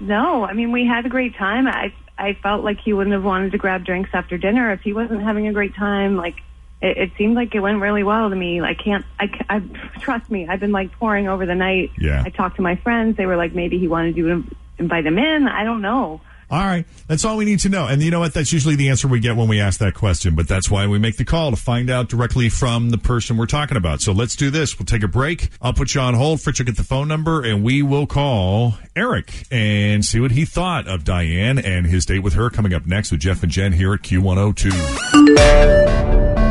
No, 0.00 0.44
I 0.44 0.52
mean 0.52 0.70
we 0.70 0.86
had 0.86 1.06
a 1.06 1.08
great 1.08 1.34
time. 1.36 1.66
I 1.66 1.92
I 2.18 2.34
felt 2.42 2.62
like 2.62 2.78
he 2.80 2.92
wouldn't 2.92 3.14
have 3.14 3.24
wanted 3.24 3.52
to 3.52 3.58
grab 3.58 3.84
drinks 3.84 4.10
after 4.12 4.36
dinner 4.38 4.70
if 4.70 4.82
he 4.82 4.92
wasn't 4.92 5.22
having 5.22 5.48
a 5.48 5.52
great 5.52 5.74
time. 5.74 6.16
Like 6.16 6.36
it, 6.84 6.98
it 6.98 7.10
seemed 7.16 7.34
like 7.34 7.54
it 7.54 7.60
went 7.60 7.80
really 7.80 8.02
well 8.02 8.28
to 8.28 8.36
me. 8.36 8.60
I 8.60 8.74
can't. 8.74 9.04
I, 9.18 9.30
I 9.48 9.60
trust 10.00 10.30
me. 10.30 10.46
I've 10.46 10.60
been 10.60 10.72
like 10.72 10.92
pouring 10.92 11.28
over 11.28 11.46
the 11.46 11.54
night. 11.54 11.90
Yeah. 11.98 12.22
I 12.24 12.28
talked 12.28 12.56
to 12.56 12.62
my 12.62 12.76
friends. 12.76 13.16
They 13.16 13.26
were 13.26 13.36
like, 13.36 13.54
maybe 13.54 13.78
he 13.78 13.88
wanted 13.88 14.16
you 14.16 14.28
to 14.28 14.56
invite 14.78 15.06
him 15.06 15.18
in. 15.18 15.48
I 15.48 15.64
don't 15.64 15.80
know. 15.80 16.20
All 16.50 16.60
right. 16.60 16.84
That's 17.08 17.24
all 17.24 17.38
we 17.38 17.46
need 17.46 17.60
to 17.60 17.70
know. 17.70 17.86
And 17.86 18.02
you 18.02 18.10
know 18.10 18.20
what? 18.20 18.34
That's 18.34 18.52
usually 18.52 18.76
the 18.76 18.90
answer 18.90 19.08
we 19.08 19.18
get 19.18 19.34
when 19.34 19.48
we 19.48 19.60
ask 19.60 19.80
that 19.80 19.94
question, 19.94 20.34
but 20.34 20.46
that's 20.46 20.70
why 20.70 20.86
we 20.86 20.98
make 20.98 21.16
the 21.16 21.24
call 21.24 21.50
to 21.50 21.56
find 21.56 21.88
out 21.88 22.10
directly 22.10 22.50
from 22.50 22.90
the 22.90 22.98
person 22.98 23.38
we're 23.38 23.46
talking 23.46 23.78
about. 23.78 24.02
So 24.02 24.12
let's 24.12 24.36
do 24.36 24.50
this. 24.50 24.78
We'll 24.78 24.86
take 24.86 25.02
a 25.02 25.08
break. 25.08 25.48
I'll 25.62 25.72
put 25.72 25.94
you 25.94 26.02
on 26.02 26.14
hold. 26.14 26.42
Fritz 26.42 26.60
will 26.60 26.66
get 26.66 26.76
the 26.76 26.84
phone 26.84 27.08
number 27.08 27.42
and 27.42 27.64
we 27.64 27.82
will 27.82 28.06
call 28.06 28.74
Eric 28.94 29.46
and 29.50 30.04
see 30.04 30.20
what 30.20 30.32
he 30.32 30.44
thought 30.44 30.86
of 30.86 31.02
Diane 31.02 31.58
and 31.58 31.86
his 31.86 32.04
date 32.04 32.20
with 32.20 32.34
her 32.34 32.50
coming 32.50 32.74
up 32.74 32.86
next 32.86 33.10
with 33.10 33.20
Jeff 33.20 33.42
and 33.42 33.50
Jen 33.50 33.72
here 33.72 33.94
at 33.94 34.02
Q102. 34.02 36.43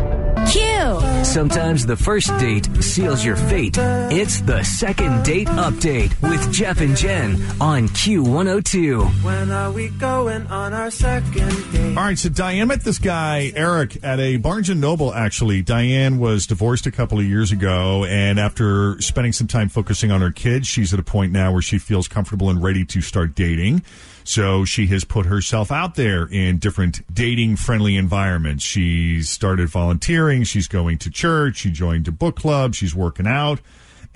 Q. 1.34 1.40
Sometimes 1.40 1.84
the 1.84 1.96
first 1.96 2.28
date 2.38 2.68
seals 2.82 3.24
your 3.24 3.34
fate. 3.36 3.76
It's 3.76 4.40
the 4.42 4.62
second 4.62 5.24
date 5.24 5.48
update 5.48 6.20
with 6.22 6.52
Jeff 6.52 6.80
and 6.80 6.96
Jen 6.96 7.34
on 7.60 7.88
Q102. 7.88 9.24
When 9.24 9.50
are 9.50 9.72
we 9.72 9.88
going 9.88 10.46
on 10.46 10.72
our 10.72 10.90
second 10.90 11.72
date? 11.72 11.96
All 11.96 12.04
right, 12.04 12.18
so 12.18 12.28
Diane 12.28 12.68
met 12.68 12.82
this 12.82 12.98
guy, 12.98 13.52
Eric, 13.56 13.98
at 14.04 14.20
a 14.20 14.36
Barnes 14.36 14.70
and 14.70 14.80
Noble, 14.80 15.12
actually. 15.12 15.60
Diane 15.62 16.18
was 16.18 16.46
divorced 16.46 16.86
a 16.86 16.92
couple 16.92 17.18
of 17.18 17.24
years 17.24 17.50
ago, 17.52 18.04
and 18.04 18.38
after 18.38 19.00
spending 19.00 19.32
some 19.32 19.48
time 19.48 19.68
focusing 19.68 20.10
on 20.10 20.20
her 20.20 20.30
kids, 20.30 20.68
she's 20.68 20.94
at 20.94 21.00
a 21.00 21.04
point 21.04 21.32
now 21.32 21.52
where 21.52 21.62
she 21.62 21.78
feels 21.78 22.06
comfortable 22.08 22.48
and 22.48 22.62
ready 22.62 22.84
to 22.84 23.00
start 23.00 23.34
dating. 23.34 23.82
So 24.24 24.64
she 24.64 24.86
has 24.86 25.04
put 25.04 25.26
herself 25.26 25.70
out 25.70 25.94
there 25.94 26.26
in 26.26 26.56
different 26.58 27.02
dating 27.14 27.56
friendly 27.56 27.96
environments. 27.96 28.64
She's 28.64 29.28
started 29.28 29.68
volunteering, 29.68 30.44
she's 30.44 30.66
going 30.66 30.98
to 30.98 31.10
church, 31.10 31.58
she 31.58 31.70
joined 31.70 32.08
a 32.08 32.12
book 32.12 32.36
club, 32.36 32.74
she's 32.74 32.94
working 32.94 33.26
out. 33.26 33.60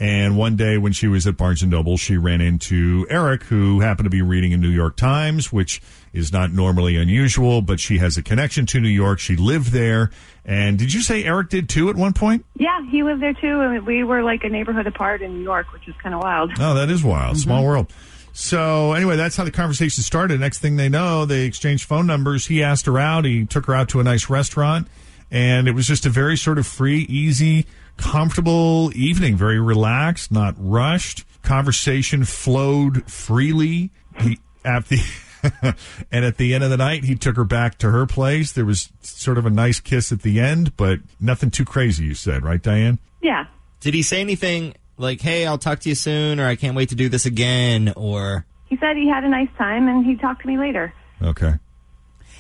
And 0.01 0.37
one 0.37 0.55
day 0.55 0.79
when 0.79 0.93
she 0.93 1.09
was 1.09 1.27
at 1.27 1.37
Barnes 1.37 1.61
and 1.63 1.73
Noble, 1.73 1.97
she 1.97 2.17
ran 2.17 2.41
into 2.41 3.05
Eric, 3.11 3.43
who 3.43 3.81
happened 3.81 4.07
to 4.07 4.11
be 4.11 4.23
reading 4.23 4.53
a 4.53 4.57
New 4.57 4.69
York 4.69 4.97
Times, 4.97 5.53
which 5.53 5.83
is 6.13 6.33
not 6.33 6.53
normally 6.53 6.97
unusual, 6.97 7.63
but 7.63 7.81
she 7.81 7.99
has 7.99 8.17
a 8.17 8.23
connection 8.23 8.65
to 8.67 8.81
New 8.81 8.89
York. 8.89 9.19
She 9.19 9.35
lived 9.35 9.73
there. 9.73 10.11
And 10.45 10.79
did 10.79 10.95
you 10.95 11.03
say 11.03 11.25
Eric 11.25 11.49
did 11.49 11.69
too 11.69 11.91
at 11.91 11.97
one 11.97 12.13
point? 12.13 12.47
Yeah, 12.57 12.81
he 12.89 13.03
lived 13.03 13.21
there 13.21 13.35
too, 13.35 13.61
and 13.61 13.85
we 13.85 14.05
were 14.05 14.23
like 14.23 14.45
a 14.45 14.49
neighborhood 14.49 14.87
apart 14.87 15.21
in 15.21 15.35
New 15.35 15.43
York, 15.43 15.73
which 15.73 15.89
is 15.89 15.95
kind 16.01 16.15
of 16.15 16.23
wild. 16.23 16.53
Oh, 16.61 16.75
that 16.75 16.91
is 16.91 17.03
wild. 17.03 17.37
Small 17.37 17.59
mm-hmm. 17.59 17.67
world. 17.67 17.93
So 18.41 18.93
anyway, 18.93 19.17
that's 19.17 19.37
how 19.37 19.43
the 19.43 19.51
conversation 19.51 20.05
started. 20.05 20.39
Next 20.39 20.61
thing 20.61 20.77
they 20.77 20.89
know, 20.89 21.25
they 21.25 21.45
exchanged 21.45 21.85
phone 21.85 22.07
numbers. 22.07 22.47
He 22.47 22.63
asked 22.63 22.87
her 22.87 22.97
out. 22.97 23.25
He 23.25 23.45
took 23.45 23.67
her 23.67 23.75
out 23.75 23.89
to 23.89 24.01
a 24.01 24.05
nice 24.05 24.31
restaurant, 24.31 24.87
and 25.29 25.67
it 25.67 25.73
was 25.73 25.89
just 25.89 26.07
a 26.07 26.09
very 26.09 26.37
sort 26.37 26.57
of 26.57 26.65
free, 26.65 27.01
easy, 27.01 27.67
comfortable 27.97 28.93
evening. 28.95 29.37
Very 29.37 29.59
relaxed, 29.59 30.31
not 30.31 30.55
rushed. 30.57 31.25
Conversation 31.43 32.25
flowed 32.25 33.11
freely. 33.11 33.91
He 34.21 34.39
at 34.65 34.87
the 34.87 35.01
and 36.13 36.25
at 36.25 36.37
the 36.37 36.55
end 36.55 36.63
of 36.63 36.71
the 36.71 36.77
night, 36.77 37.03
he 37.03 37.17
took 37.17 37.35
her 37.35 37.45
back 37.45 37.77
to 37.79 37.91
her 37.91 38.07
place. 38.07 38.53
There 38.53 38.65
was 38.65 38.89
sort 39.01 39.39
of 39.39 39.47
a 39.47 39.51
nice 39.51 39.81
kiss 39.81 40.13
at 40.13 40.23
the 40.23 40.39
end, 40.39 40.77
but 40.77 41.01
nothing 41.21 41.51
too 41.51 41.65
crazy. 41.65 42.05
You 42.05 42.15
said, 42.15 42.45
right, 42.45 42.63
Diane? 42.63 43.01
Yeah. 43.21 43.47
Did 43.81 43.95
he 43.95 44.03
say 44.03 44.21
anything 44.21 44.75
like, 44.99 45.21
"Hey, 45.21 45.47
I'll 45.47 45.59
talk 45.59 45.81
to 45.81 45.89
you 45.89 45.95
soon," 45.95 46.41
or 46.41 46.47
"I 46.47 46.57
can't 46.57 46.77
wait 46.77 46.89
to 46.91 46.95
do 46.95 47.09
this 47.09 47.27
again," 47.27 47.93
or 47.97 48.47
He 48.67 48.77
said 48.77 48.97
he 48.97 49.09
had 49.09 49.25
a 49.25 49.29
nice 49.29 49.49
time, 49.57 49.89
and 49.89 50.05
he'd 50.05 50.21
talk 50.21 50.41
to 50.43 50.47
me 50.47 50.59
later. 50.59 50.93
Okay. 51.23 51.55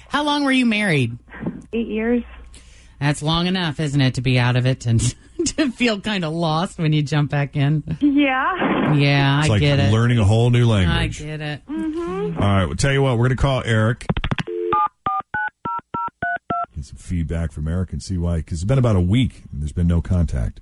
How 0.08 0.22
long 0.24 0.44
were 0.44 0.52
you 0.52 0.66
married? 0.66 1.16
Eight 1.72 1.88
years. 1.88 2.22
That's 3.00 3.22
long 3.22 3.46
enough, 3.46 3.78
isn't 3.80 4.00
it, 4.00 4.14
to 4.14 4.20
be 4.22 4.38
out 4.38 4.56
of 4.56 4.66
it 4.66 4.84
and 4.86 5.00
to 5.46 5.70
feel 5.70 6.00
kind 6.00 6.24
of 6.24 6.32
lost 6.32 6.78
when 6.78 6.92
you 6.92 7.02
jump 7.02 7.30
back 7.30 7.56
in? 7.56 7.82
Yeah. 8.00 8.94
Yeah, 8.94 9.38
It's 9.40 9.48
I 9.48 9.52
like 9.52 9.60
get 9.60 9.78
it. 9.78 9.92
learning 9.92 10.18
a 10.18 10.24
whole 10.24 10.50
new 10.50 10.66
language. 10.66 11.22
I 11.22 11.24
get 11.26 11.40
it. 11.40 11.62
Mm-hmm. 11.68 12.42
All 12.42 12.48
right, 12.48 12.64
we'll 12.66 12.76
tell 12.76 12.92
you 12.92 13.02
what, 13.02 13.12
we're 13.18 13.28
going 13.28 13.36
to 13.36 13.42
call 13.42 13.62
Eric. 13.64 14.06
Get 16.74 16.84
some 16.84 16.96
feedback 16.96 17.52
from 17.52 17.68
Eric 17.68 17.92
and 17.92 18.02
see 18.02 18.16
why, 18.18 18.38
because 18.38 18.58
it's 18.58 18.64
been 18.64 18.78
about 18.78 18.96
a 18.96 19.00
week 19.00 19.42
and 19.52 19.60
there's 19.62 19.72
been 19.72 19.86
no 19.88 20.00
contact. 20.00 20.60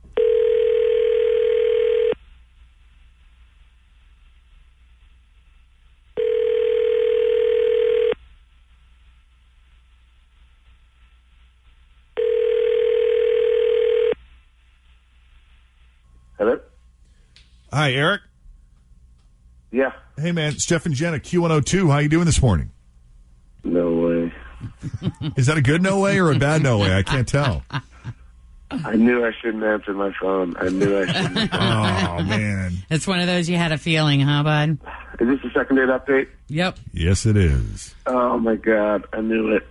Hi, 17.76 17.92
Eric. 17.92 18.22
Yeah. 19.70 19.92
Hey, 20.16 20.32
man, 20.32 20.54
it's 20.54 20.64
Jeff 20.64 20.86
and 20.86 20.94
Jen 20.94 21.12
at 21.12 21.24
Q102. 21.24 21.90
How 21.92 21.98
you 21.98 22.08
doing 22.08 22.24
this 22.24 22.40
morning? 22.40 22.70
No 23.64 23.92
way. 23.92 24.32
Is 25.36 25.44
that 25.48 25.58
a 25.58 25.60
good 25.60 25.82
no 25.82 26.00
way 26.00 26.18
or 26.18 26.32
a 26.32 26.38
bad 26.38 26.62
no 26.62 26.78
way? 26.78 26.96
I 26.96 27.02
can't 27.02 27.28
tell. 27.28 27.64
I 28.70 28.96
knew 28.96 29.26
I 29.26 29.30
shouldn't 29.42 29.62
answer 29.62 29.92
my 29.92 30.10
phone. 30.18 30.56
I 30.56 30.70
knew 30.70 31.02
I 31.02 31.04
shouldn't. 31.04 31.50
oh, 31.52 32.22
man. 32.22 32.72
It's 32.88 33.06
one 33.06 33.20
of 33.20 33.26
those 33.26 33.46
you 33.46 33.58
had 33.58 33.72
a 33.72 33.78
feeling, 33.78 34.20
huh, 34.20 34.42
bud? 34.42 34.78
Is 35.20 35.28
this 35.28 35.40
the 35.42 35.50
second 35.54 35.76
date 35.76 35.90
update? 35.90 36.28
Yep. 36.48 36.78
Yes, 36.94 37.26
it 37.26 37.36
is. 37.36 37.94
Oh, 38.06 38.38
my 38.38 38.56
God. 38.56 39.04
I 39.12 39.20
knew 39.20 39.54
it. 39.54 39.66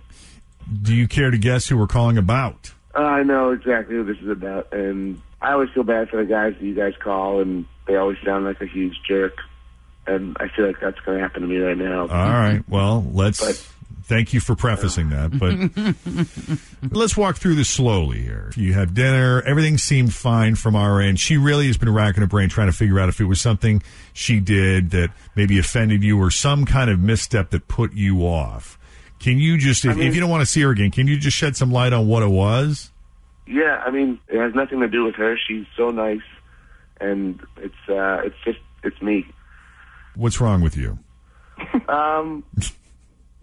Do 0.80 0.94
you 0.94 1.08
care 1.08 1.32
to 1.32 1.38
guess 1.38 1.68
who 1.68 1.76
we're 1.76 1.88
calling 1.88 2.18
about? 2.18 2.70
Uh, 2.94 3.00
I 3.00 3.24
know 3.24 3.50
exactly 3.50 3.96
who 3.96 4.04
this 4.04 4.18
is 4.18 4.28
about. 4.28 4.72
And 4.72 5.20
I 5.40 5.52
always 5.52 5.70
feel 5.70 5.84
bad 5.84 6.08
for 6.08 6.16
the 6.16 6.24
guys 6.28 6.54
that 6.58 6.62
you 6.64 6.74
guys 6.74 6.94
call, 6.98 7.40
and 7.40 7.66
they 7.86 7.96
always 7.96 8.16
sound 8.24 8.44
like 8.44 8.60
a 8.60 8.66
huge 8.66 9.00
jerk. 9.06 9.36
And 10.06 10.36
I 10.40 10.48
feel 10.48 10.66
like 10.66 10.80
that's 10.80 10.98
going 11.00 11.18
to 11.18 11.22
happen 11.22 11.42
to 11.42 11.48
me 11.48 11.58
right 11.58 11.76
now. 11.76 12.02
All 12.02 12.08
right. 12.08 12.62
Well, 12.68 13.04
let's. 13.12 13.44
But- 13.44 13.72
thank 14.04 14.32
you 14.32 14.38
for 14.38 14.54
prefacing 14.54 15.08
that, 15.10 15.36
but 15.36 16.92
let's 16.96 17.16
walk 17.16 17.38
through 17.38 17.56
this 17.56 17.68
slowly 17.68 18.22
here. 18.22 18.52
You 18.54 18.72
had 18.72 18.94
dinner. 18.94 19.42
Everything 19.42 19.78
seemed 19.78 20.14
fine 20.14 20.54
from 20.54 20.76
our 20.76 21.00
end. 21.00 21.18
She 21.18 21.36
really 21.36 21.66
has 21.66 21.76
been 21.76 21.92
racking 21.92 22.20
her 22.20 22.28
brain 22.28 22.48
trying 22.48 22.68
to 22.68 22.72
figure 22.72 23.00
out 23.00 23.08
if 23.08 23.20
it 23.20 23.24
was 23.24 23.40
something 23.40 23.82
she 24.12 24.38
did 24.38 24.90
that 24.90 25.10
maybe 25.34 25.58
offended 25.58 26.04
you 26.04 26.18
or 26.20 26.30
some 26.30 26.66
kind 26.66 26.88
of 26.88 27.00
misstep 27.00 27.50
that 27.50 27.66
put 27.66 27.94
you 27.94 28.20
off. 28.20 28.78
Can 29.18 29.38
you 29.38 29.58
just, 29.58 29.84
if, 29.84 29.90
I 29.90 29.94
mean- 29.94 30.06
if 30.06 30.14
you 30.14 30.20
don't 30.20 30.30
want 30.30 30.42
to 30.42 30.46
see 30.46 30.60
her 30.62 30.70
again, 30.70 30.92
can 30.92 31.08
you 31.08 31.18
just 31.18 31.36
shed 31.36 31.56
some 31.56 31.72
light 31.72 31.92
on 31.92 32.06
what 32.06 32.22
it 32.22 32.28
was? 32.30 32.92
Yeah, 33.46 33.82
I 33.84 33.90
mean, 33.90 34.18
it 34.28 34.38
has 34.38 34.54
nothing 34.54 34.80
to 34.80 34.88
do 34.88 35.04
with 35.04 35.14
her. 35.16 35.36
She's 35.36 35.66
so 35.76 35.90
nice, 35.90 36.26
and 37.00 37.40
it's 37.58 37.74
uh, 37.88 38.22
it's 38.24 38.36
just 38.44 38.58
it's 38.82 39.00
me. 39.00 39.26
What's 40.14 40.40
wrong 40.40 40.62
with 40.62 40.76
you? 40.76 40.98
Um, 41.88 42.44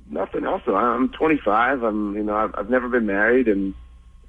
nothing 0.09 0.43
else. 0.45 0.61
I'm 0.67 1.09
25. 1.09 1.83
I'm 1.83 2.15
you 2.15 2.23
know 2.23 2.35
I've, 2.35 2.53
I've 2.55 2.69
never 2.69 2.89
been 2.89 3.05
married, 3.05 3.47
and 3.47 3.73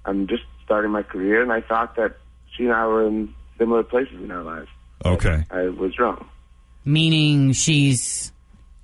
I'm 0.05 0.27
just 0.27 0.45
starting 0.65 0.91
my 0.91 1.03
career. 1.03 1.43
And 1.43 1.53
I 1.53 1.61
thought 1.61 1.97
that 1.97 2.17
she 2.57 2.65
and 2.65 2.73
I 2.73 2.87
were 2.87 3.07
in 3.07 3.35
similar 3.59 3.83
places 3.83 4.15
in 4.23 4.31
our 4.31 4.43
lives. 4.43 4.69
Okay. 5.05 5.45
I 5.51 5.69
was 5.69 5.99
wrong. 5.99 6.27
Meaning 6.85 7.53
she's. 7.53 8.33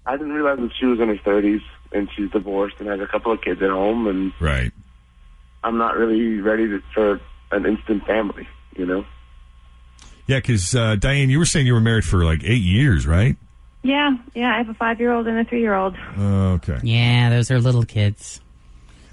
I 0.06 0.16
didn't 0.16 0.32
realize 0.32 0.58
that 0.58 0.72
she 0.78 0.86
was 0.86 0.98
in 1.00 1.08
her 1.08 1.16
30s 1.16 1.60
and 1.92 2.08
she's 2.16 2.30
divorced 2.30 2.76
and 2.78 2.88
has 2.88 3.00
a 3.00 3.06
couple 3.06 3.32
of 3.32 3.40
kids 3.42 3.62
at 3.62 3.70
home, 3.70 4.06
and 4.06 4.32
Right. 4.40 4.72
I'm 5.62 5.78
not 5.78 5.96
really 5.96 6.40
ready 6.40 6.68
to, 6.68 6.82
for 6.94 7.20
an 7.50 7.66
instant 7.66 8.06
family. 8.06 8.48
You 8.76 8.86
know. 8.86 9.04
Yeah, 10.26 10.38
because 10.38 10.74
uh, 10.74 10.96
Diane, 10.96 11.28
you 11.28 11.38
were 11.38 11.46
saying 11.46 11.66
you 11.66 11.74
were 11.74 11.80
married 11.80 12.04
for 12.04 12.24
like 12.24 12.44
eight 12.44 12.62
years, 12.62 13.06
right? 13.06 13.36
Yeah, 13.82 14.16
yeah. 14.34 14.54
I 14.54 14.58
have 14.58 14.68
a 14.68 14.74
five-year-old 14.74 15.26
and 15.26 15.38
a 15.38 15.44
three-year-old. 15.44 15.96
Okay. 16.18 16.78
Yeah, 16.82 17.30
those 17.30 17.50
are 17.50 17.58
little 17.58 17.84
kids. 17.84 18.40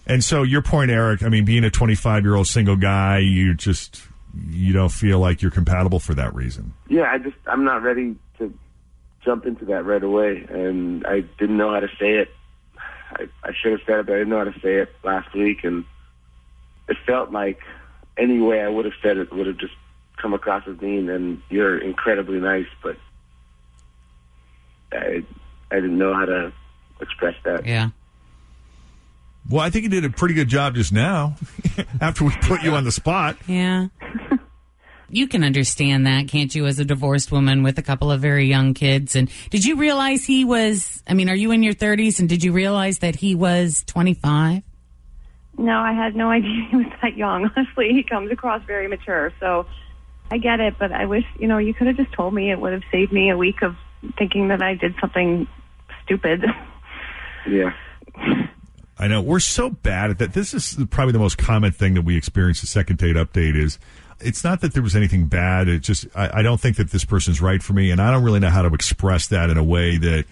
And 0.06 0.24
so 0.24 0.44
your 0.44 0.62
point, 0.62 0.92
Eric, 0.92 1.24
I 1.24 1.30
mean, 1.30 1.44
being 1.44 1.63
a 1.63 1.70
25 1.70 2.24
year 2.24 2.36
old 2.36 2.48
single 2.48 2.75
guy, 2.75 3.20
you 3.20 3.54
just, 3.54 4.01
you 4.48 4.74
don't 4.74 4.92
feel 4.92 5.20
like 5.20 5.42
you're 5.42 5.51
compatible 5.51 6.00
for 6.00 6.13
that 6.13 6.34
reason. 6.34 6.74
Yeah, 6.89 7.12
I 7.12 7.18
just 7.18 7.36
I'm 7.46 7.66
not 7.66 7.84
ready 7.84 8.16
to 8.38 8.54
jump 9.24 9.46
into 9.46 9.66
that 9.66 9.86
right 9.86 10.04
away, 10.04 10.46
and 10.50 11.06
I 11.06 11.22
didn't 11.39 11.58
know 11.58 11.74
how 11.74 11.82
to 11.82 11.89
say 12.00 12.13
it. 12.13 12.30
I, 13.12 13.27
I 13.44 13.51
should 13.62 13.72
have 13.72 13.82
said 13.86 14.00
it, 14.00 14.06
but 14.06 14.13
I 14.13 14.18
didn't 14.20 14.30
know 14.30 14.38
how 14.38 14.51
to 14.51 14.60
say 14.62 14.75
it 14.75 14.89
last 15.04 15.34
week, 15.34 15.63
and 15.63 15.84
it 16.88 16.98
felt 17.06 17.32
like 17.32 17.60
any 18.17 18.39
way 18.39 18.62
I 18.62 18.67
would 18.67 18.86
have 18.86 18.94
said 19.01 19.17
it 19.17 19.32
would 19.32 19.48
have 19.48 19.58
just 19.58 19.74
come 20.17 20.34
across 20.34 20.67
as 20.67 20.79
mean. 20.82 21.10
And 21.10 21.41
you're 21.50 21.77
incredibly 21.77 22.39
nice, 22.39 22.67
but 22.82 22.98
I 24.91 25.24
I 25.72 25.75
didn't 25.75 25.98
know 25.98 26.13
how 26.13 26.25
to 26.25 26.53
express 27.01 27.36
that. 27.44 27.65
Yeah. 27.65 27.89
Well, 29.50 29.62
I 29.62 29.70
think 29.70 29.84
you 29.84 29.89
did 29.89 30.03
a 30.03 30.10
pretty 30.10 30.34
good 30.34 30.50
job 30.50 30.75
just 30.75 30.91
now 30.91 31.36
after 32.01 32.25
we 32.25 32.32
put 32.41 32.63
you 32.63 32.75
on 32.75 32.84
the 32.84 32.91
spot. 32.91 33.38
Yeah. 33.48 33.88
You 35.10 35.27
can 35.27 35.44
understand 35.44 36.06
that, 36.06 36.27
can't 36.27 36.53
you, 36.53 36.65
as 36.65 36.79
a 36.79 36.86
divorced 36.86 37.32
woman 37.32 37.63
with 37.63 37.77
a 37.79 37.82
couple 37.82 38.12
of 38.12 38.20
very 38.20 38.46
young 38.48 38.74
kids? 38.74 39.15
And 39.15 39.32
did 39.50 39.63
you 39.63 39.77
realize 39.77 40.25
he 40.25 40.44
was, 40.44 41.01
I 41.08 41.13
mean, 41.13 41.29
are 41.29 41.36
you 41.36 41.51
in 41.51 41.63
your 41.63 41.74
30s 41.74 42.20
and 42.20 42.27
did 42.27 42.44
you 42.44 42.51
realize 42.51 43.00
that 43.00 43.15
he 43.15 43.34
was 43.34 43.86
25? 43.88 44.63
No, 45.58 45.80
I 45.80 45.94
had 45.94 46.16
no 46.16 46.30
idea 46.32 46.68
he 46.70 46.76
was 46.76 46.88
that 47.02 47.18
young. 47.18 47.50
Honestly, 47.56 47.90
he 47.90 48.04
comes 48.04 48.32
across 48.32 48.64
very 48.64 48.88
mature. 48.88 49.34
So 49.40 49.66
I 50.32 50.38
get 50.38 50.60
it, 50.60 50.76
but 50.78 50.92
I 50.92 51.06
wish, 51.06 51.26
you 51.40 51.48
know, 51.48 51.58
you 51.58 51.74
could 51.74 51.88
have 51.88 51.98
just 51.98 52.12
told 52.14 52.34
me. 52.34 52.52
It 52.52 52.60
would 52.60 52.74
have 52.74 52.84
saved 52.92 53.12
me 53.12 53.30
a 53.30 53.38
week 53.38 53.62
of 53.62 53.76
thinking 54.18 54.50
that 54.50 54.62
I 54.62 54.76
did 54.76 54.96
something 55.00 55.48
stupid. 56.04 56.46
Yeah. 57.50 57.72
I 59.00 59.08
know 59.08 59.22
we're 59.22 59.40
so 59.40 59.70
bad 59.70 60.10
at 60.10 60.18
that. 60.18 60.34
This 60.34 60.54
is 60.54 60.78
probably 60.90 61.14
the 61.14 61.20
most 61.20 61.38
common 61.38 61.72
thing 61.72 61.94
that 61.94 62.02
we 62.02 62.18
experience. 62.18 62.60
The 62.60 62.68
second 62.68 62.98
date 62.98 63.16
update 63.16 63.56
is. 63.56 63.80
It's 64.20 64.44
not 64.44 64.60
that 64.60 64.74
there 64.74 64.84
was 64.84 64.98
anything 64.98 65.28
bad. 65.28 65.70
It 65.70 65.80
just 65.80 66.08
I, 66.14 66.40
I 66.40 66.42
don't 66.42 66.60
think 66.60 66.76
that 66.76 66.90
this 66.90 67.06
person's 67.06 67.40
right 67.40 67.64
for 67.64 67.72
me, 67.72 67.90
and 67.90 68.02
I 68.02 68.12
don't 68.12 68.22
really 68.22 68.42
know 68.42 68.50
how 68.50 68.64
to 68.64 68.74
express 68.74 69.28
that 69.28 69.50
in 69.50 69.58
a 69.58 69.64
way 69.64 69.96
that 69.96 70.26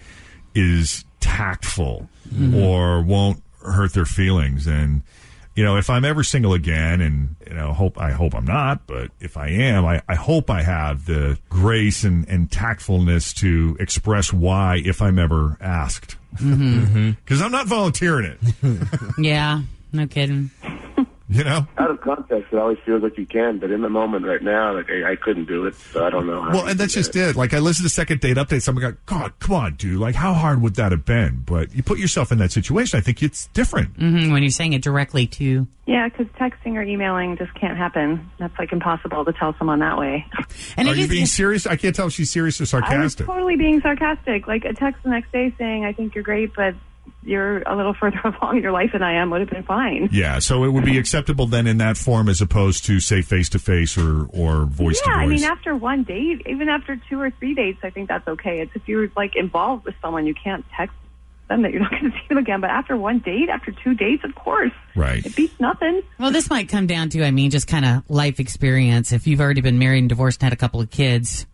is 0.54 1.06
tactful 1.20 2.10
mm-hmm. 2.28 2.54
or 2.54 3.00
won't 3.00 3.42
hurt 3.66 3.92
their 3.92 4.04
feelings. 4.04 4.66
And 4.66 5.02
you 5.54 5.64
know, 5.64 5.76
if 5.76 5.88
I'm 5.88 6.04
ever 6.04 6.22
single 6.22 6.52
again, 6.52 7.00
and 7.00 7.34
you 7.46 7.54
know, 7.54 7.72
hope 7.72 7.98
I 7.98 8.10
hope 8.10 8.34
I'm 8.34 8.44
not, 8.44 8.86
but 8.86 9.10
if 9.20 9.36
I 9.36 9.48
am, 9.48 9.86
I, 9.86 10.02
I 10.06 10.14
hope 10.14 10.50
I 10.50 10.62
have 10.62 11.06
the 11.06 11.38
grace 11.48 12.04
and, 12.04 12.28
and 12.28 12.50
tactfulness 12.50 13.34
to 13.36 13.76
express 13.80 14.32
why 14.32 14.82
if 14.84 15.00
I'm 15.00 15.18
ever 15.18 15.56
asked, 15.60 16.16
mm-hmm. 16.36 17.10
because 17.24 17.40
I'm 17.40 17.52
not 17.52 17.66
volunteering 17.66 18.26
it. 18.26 18.38
Yeah, 19.18 19.62
no 19.92 20.06
kidding. 20.06 20.50
You 21.28 21.42
know. 21.42 21.66
Out 21.76 21.90
of 21.90 22.00
context, 22.02 22.52
it 22.52 22.56
always 22.58 22.78
feels 22.86 23.02
like 23.02 23.18
you 23.18 23.26
can, 23.26 23.58
but 23.58 23.72
in 23.72 23.82
the 23.82 23.88
moment 23.88 24.24
right 24.26 24.40
now, 24.42 24.74
like 24.76 24.88
I, 24.88 25.12
I 25.12 25.16
couldn't 25.16 25.46
do 25.46 25.66
it, 25.66 25.74
so 25.74 26.06
I 26.06 26.10
don't 26.10 26.24
know. 26.28 26.40
How 26.40 26.50
Well, 26.52 26.66
and 26.68 26.78
that's 26.78 26.94
just 26.94 27.14
that. 27.14 27.30
it. 27.30 27.36
Like 27.36 27.52
I 27.52 27.58
listened 27.58 27.84
to 27.88 27.92
second 27.92 28.20
date 28.20 28.36
update. 28.36 28.62
Someone 28.62 28.82
got, 28.82 29.06
God, 29.06 29.32
come 29.40 29.56
on, 29.56 29.74
dude. 29.74 29.98
Like 29.98 30.14
how 30.14 30.34
hard 30.34 30.62
would 30.62 30.76
that 30.76 30.92
have 30.92 31.04
been? 31.04 31.42
But 31.44 31.74
you 31.74 31.82
put 31.82 31.98
yourself 31.98 32.30
in 32.30 32.38
that 32.38 32.52
situation. 32.52 32.96
I 32.96 33.00
think 33.00 33.24
it's 33.24 33.46
different. 33.48 33.96
hmm 33.96 34.30
when 34.32 34.42
you're 34.44 34.50
saying 34.50 34.72
it 34.74 34.82
directly 34.82 35.26
to. 35.26 35.66
yeah, 35.86 36.08
because 36.08 36.26
texting 36.38 36.74
or 36.74 36.82
emailing 36.82 37.36
just 37.36 37.52
can't 37.54 37.76
happen. 37.76 38.30
That's 38.38 38.56
like 38.56 38.72
impossible 38.72 39.24
to 39.24 39.32
tell 39.32 39.52
someone 39.58 39.80
that 39.80 39.98
way. 39.98 40.24
And 40.76 40.86
Are 40.88 40.94
you 40.94 41.04
is- 41.04 41.10
being 41.10 41.26
serious? 41.26 41.66
I 41.66 41.74
can't 41.74 41.94
tell 41.96 42.06
if 42.06 42.12
she's 42.12 42.30
serious 42.30 42.60
or 42.60 42.62
I 42.62 42.62
was 42.62 42.70
sarcastic. 42.70 43.26
totally 43.26 43.56
being 43.56 43.80
sarcastic. 43.80 44.46
Like 44.46 44.64
a 44.64 44.74
text 44.74 45.02
the 45.02 45.10
next 45.10 45.32
day 45.32 45.52
saying, 45.58 45.84
"I 45.84 45.92
think 45.92 46.14
you're 46.14 46.22
great, 46.24 46.54
but 46.54 46.76
you're 47.26 47.62
a 47.62 47.76
little 47.76 47.94
further 48.00 48.20
along 48.24 48.58
in 48.58 48.62
your 48.62 48.72
life 48.72 48.90
than 48.92 49.02
I 49.02 49.14
am," 49.20 49.30
would 49.30 49.40
have 49.40 49.50
been 49.50 49.62
fine. 49.62 50.08
Yeah, 50.12 50.38
so 50.38 50.64
it 50.64 50.68
would 50.68 50.84
be 50.84 50.98
acceptable 50.98 51.46
then 51.46 51.66
in 51.66 51.78
that 51.78 51.96
form 51.96 52.28
as 52.28 52.40
opposed 52.40 52.84
to 52.86 53.00
say 53.00 53.22
face 53.22 53.48
to 53.50 53.58
face 53.58 53.98
or 53.98 54.26
or 54.26 54.66
voice 54.66 55.00
yeah, 55.04 55.12
to 55.12 55.18
voice. 55.18 55.24
I 55.24 55.26
mean, 55.26 55.44
after 55.44 55.76
one 55.76 56.02
date, 56.04 56.42
even 56.46 56.68
after 56.68 57.00
two 57.08 57.20
or 57.20 57.30
three 57.30 57.54
dates, 57.54 57.80
I 57.82 57.90
think 57.90 58.08
that's 58.08 58.26
okay. 58.28 58.60
It's 58.60 58.72
if 58.74 58.88
you're 58.88 59.08
like 59.16 59.36
involved 59.36 59.84
with 59.84 59.94
someone, 60.00 60.26
you 60.26 60.34
can't 60.34 60.64
text 60.76 60.94
them 61.48 61.62
that 61.62 61.72
you're 61.72 61.82
not 61.82 61.90
going 62.00 62.10
to 62.10 62.10
see 62.10 62.24
them 62.28 62.38
again. 62.38 62.60
But 62.60 62.70
after 62.70 62.96
one 62.96 63.18
date, 63.18 63.48
after 63.48 63.72
two 63.72 63.94
dates, 63.94 64.24
of 64.24 64.34
course, 64.34 64.72
right. 64.94 65.24
it 65.24 65.34
beats 65.34 65.58
nothing. 65.60 66.02
Well, 66.18 66.30
this 66.30 66.50
might 66.50 66.68
come 66.68 66.86
down 66.86 67.10
to, 67.10 67.24
I 67.24 67.30
mean, 67.30 67.50
just 67.50 67.66
kind 67.66 67.84
of 67.84 68.08
life 68.08 68.40
experience. 68.40 69.12
If 69.12 69.26
you've 69.26 69.40
already 69.40 69.60
been 69.60 69.78
married 69.78 70.00
and 70.00 70.08
divorced 70.08 70.42
and 70.42 70.46
had 70.46 70.52
a 70.52 70.56
couple 70.56 70.80
of 70.80 70.90
kids, 70.90 71.46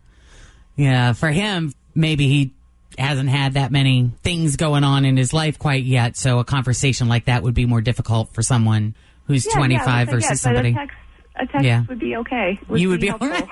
yeah, 0.75 1.13
for 1.13 1.29
him, 1.29 1.73
maybe 1.95 2.27
he 2.27 2.53
hasn't 2.99 3.29
had 3.29 3.53
that 3.53 3.71
many 3.71 4.11
things 4.23 4.55
going 4.57 4.83
on 4.83 5.05
in 5.05 5.17
his 5.17 5.33
life 5.33 5.59
quite 5.59 5.83
yet. 5.83 6.15
So 6.17 6.39
a 6.39 6.43
conversation 6.45 7.07
like 7.07 7.25
that 7.25 7.43
would 7.43 7.53
be 7.53 7.65
more 7.65 7.81
difficult 7.81 8.33
for 8.33 8.41
someone 8.41 8.95
who's 9.27 9.45
Yeah, 9.45 9.51
yeah, 9.53 9.57
25 9.59 10.07
which 10.07 10.13
I 10.13 10.15
versus 10.15 10.29
get, 10.29 10.37
somebody. 10.39 10.71
But 10.73 10.81
a 10.83 10.85
text, 10.87 10.97
a 11.35 11.45
text 11.47 11.65
Yeah. 11.65 11.83
would 11.89 11.99
be 11.99 12.15
okay. 12.17 12.59
You 12.73 12.89
would 12.89 13.01
be 13.01 13.07
helpful. 13.07 13.29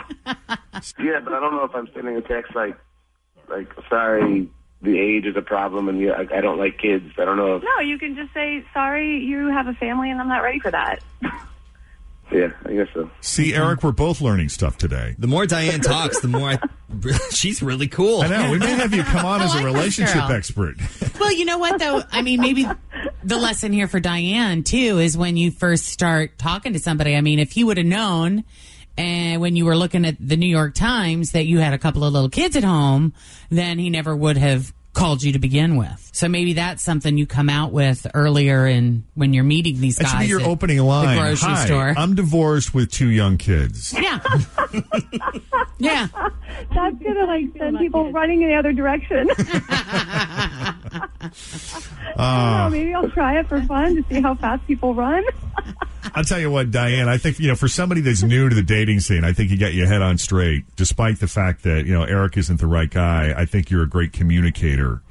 Yeah, 0.99 1.19
but 1.23 1.33
I 1.33 1.39
don't 1.39 1.53
know 1.53 1.63
if 1.65 1.75
I'm 1.75 1.87
sending 1.93 2.15
a 2.15 2.21
text 2.21 2.55
like, 2.55 2.75
like, 3.49 3.67
sorry, 3.89 4.49
the 4.81 4.97
age 4.99 5.25
is 5.25 5.35
a 5.35 5.41
problem, 5.41 5.89
and 5.89 5.99
yeah, 6.01 6.11
I, 6.13 6.37
I 6.37 6.41
don't 6.41 6.57
like 6.57 6.79
kids. 6.79 7.11
I 7.19 7.25
don't 7.25 7.37
know 7.37 7.57
if, 7.57 7.63
No, 7.63 7.81
you 7.83 7.99
can 7.99 8.15
just 8.15 8.33
say, 8.33 8.63
"Sorry, 8.73 9.17
you 9.19 9.47
have 9.47 9.67
a 9.67 9.73
family, 9.73 10.09
and 10.09 10.19
I'm 10.19 10.27
not 10.27 10.41
ready 10.41 10.59
for 10.59 10.71
that." 10.71 10.99
yeah, 12.31 12.51
I 12.65 12.73
guess 12.73 12.87
so. 12.93 13.09
See, 13.21 13.51
mm-hmm. 13.51 13.61
Eric, 13.61 13.83
we're 13.83 13.91
both 13.91 14.21
learning 14.21 14.49
stuff 14.49 14.77
today. 14.77 15.15
The 15.19 15.27
more 15.27 15.45
Diane 15.45 15.81
talks, 15.81 16.21
the 16.21 16.27
more 16.27 16.49
I. 16.49 16.59
She's 17.31 17.61
really 17.61 17.87
cool. 17.87 18.21
I 18.21 18.27
know. 18.27 18.51
We 18.51 18.59
may 18.59 18.71
have 18.71 18.93
you 18.93 19.03
come 19.03 19.25
on 19.25 19.41
as 19.41 19.53
a 19.53 19.55
like 19.55 19.65
this 19.65 19.73
relationship 19.73 20.29
expert. 20.29 20.75
Well, 21.19 21.31
you 21.31 21.45
know 21.45 21.59
what 21.59 21.77
though? 21.77 22.01
I 22.11 22.23
mean, 22.23 22.41
maybe 22.41 22.65
the 23.23 23.37
lesson 23.37 23.71
here 23.71 23.87
for 23.87 23.99
Diane 23.99 24.63
too 24.63 24.97
is 24.97 25.15
when 25.15 25.37
you 25.37 25.51
first 25.51 25.85
start 25.85 26.39
talking 26.39 26.73
to 26.73 26.79
somebody. 26.79 27.15
I 27.15 27.21
mean, 27.21 27.37
if 27.37 27.51
he 27.51 27.63
would 27.63 27.77
have 27.77 27.85
known, 27.85 28.43
and 28.97 29.39
when 29.39 29.55
you 29.55 29.65
were 29.65 29.77
looking 29.77 30.03
at 30.03 30.17
the 30.19 30.35
New 30.35 30.47
York 30.47 30.73
Times 30.73 31.33
that 31.33 31.45
you 31.45 31.59
had 31.59 31.73
a 31.73 31.77
couple 31.77 32.03
of 32.03 32.11
little 32.11 32.29
kids 32.29 32.55
at 32.55 32.63
home, 32.63 33.13
then 33.51 33.77
he 33.77 33.91
never 33.91 34.15
would 34.15 34.37
have 34.37 34.73
called 34.93 35.23
you 35.23 35.31
to 35.33 35.39
begin 35.39 35.77
with. 35.77 36.09
So 36.13 36.27
maybe 36.27 36.53
that's 36.53 36.83
something 36.83 37.17
you 37.17 37.25
come 37.25 37.49
out 37.49 37.71
with 37.71 38.05
earlier 38.13 38.67
in 38.67 39.05
when 39.15 39.33
you're 39.33 39.43
meeting 39.43 39.79
these 39.79 39.95
That 39.97 40.03
guys. 40.03 40.11
should 40.11 40.19
be 40.19 40.27
your 40.27 40.41
at 40.41 40.47
opening 40.47 40.79
line. 40.79 41.15
The 41.15 41.21
grocery 41.21 41.49
Hi, 41.53 41.65
store. 41.65 41.93
I'm 41.97 42.15
divorced 42.15 42.73
with 42.73 42.91
two 42.91 43.07
young 43.09 43.37
kids. 43.37 43.93
yeah. 43.97 44.19
yeah. 45.77 46.07
That's 46.73 46.95
gonna 46.97 47.25
like 47.25 47.45
send 47.57 47.77
people 47.79 48.11
running 48.11 48.41
in 48.41 48.49
the 48.49 48.55
other 48.55 48.73
direction. 48.73 49.29
Uh, 52.17 52.65
oh, 52.65 52.69
maybe 52.69 52.93
I'll 52.93 53.09
try 53.09 53.39
it 53.39 53.47
for 53.47 53.61
fun 53.63 53.95
to 53.95 54.03
see 54.09 54.21
how 54.21 54.35
fast 54.35 54.65
people 54.67 54.93
run. 54.93 55.23
I'll 56.13 56.23
tell 56.23 56.39
you 56.39 56.51
what, 56.51 56.71
Diane, 56.71 57.07
I 57.07 57.17
think, 57.17 57.39
you 57.39 57.47
know, 57.47 57.55
for 57.55 57.67
somebody 57.67 58.01
that's 58.01 58.21
new 58.23 58.49
to 58.49 58.55
the 58.55 58.61
dating 58.63 58.99
scene, 58.99 59.23
I 59.23 59.31
think 59.33 59.49
you 59.49 59.57
got 59.57 59.73
your 59.73 59.87
head 59.87 60.01
on 60.01 60.17
straight. 60.17 60.65
Despite 60.75 61.19
the 61.19 61.27
fact 61.27 61.63
that, 61.63 61.85
you 61.85 61.93
know, 61.93 62.03
Eric 62.03 62.37
isn't 62.37 62.59
the 62.59 62.67
right 62.67 62.89
guy, 62.89 63.33
I 63.35 63.45
think 63.45 63.69
you're 63.69 63.83
a 63.83 63.89
great 63.89 64.11
communicator. 64.11 65.01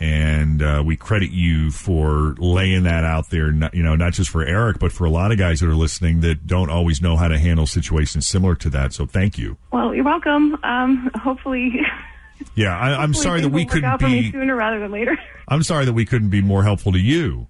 And 0.00 0.62
uh, 0.62 0.82
we 0.84 0.96
credit 0.96 1.30
you 1.30 1.70
for 1.70 2.34
laying 2.38 2.84
that 2.84 3.04
out 3.04 3.28
there, 3.28 3.52
not, 3.52 3.74
you 3.74 3.82
know, 3.82 3.96
not 3.96 4.14
just 4.14 4.30
for 4.30 4.42
Eric, 4.42 4.78
but 4.78 4.92
for 4.92 5.04
a 5.04 5.10
lot 5.10 5.30
of 5.30 5.36
guys 5.38 5.60
that 5.60 5.68
are 5.68 5.74
listening 5.74 6.20
that 6.20 6.46
don't 6.46 6.70
always 6.70 7.02
know 7.02 7.16
how 7.16 7.28
to 7.28 7.38
handle 7.38 7.66
situations 7.66 8.26
similar 8.26 8.54
to 8.56 8.70
that. 8.70 8.94
So 8.94 9.04
thank 9.04 9.36
you. 9.36 9.58
Well, 9.72 9.94
you're 9.94 10.04
welcome. 10.04 10.58
Um, 10.64 11.10
hopefully, 11.14 11.80
Yeah, 12.54 12.76
I, 12.76 12.94
I'm 12.94 13.12
hopefully 13.12 13.22
sorry 13.22 13.40
that 13.42 13.48
we 13.50 13.66
couldn't 13.66 14.00
be. 14.00 14.30
sooner 14.32 14.56
rather 14.56 14.80
than 14.80 14.90
later. 14.90 15.18
I'm 15.48 15.62
sorry 15.62 15.84
that 15.84 15.92
we 15.92 16.04
couldn't 16.04 16.30
be 16.30 16.40
more 16.40 16.62
helpful 16.62 16.92
to 16.92 16.98
you. 16.98 17.48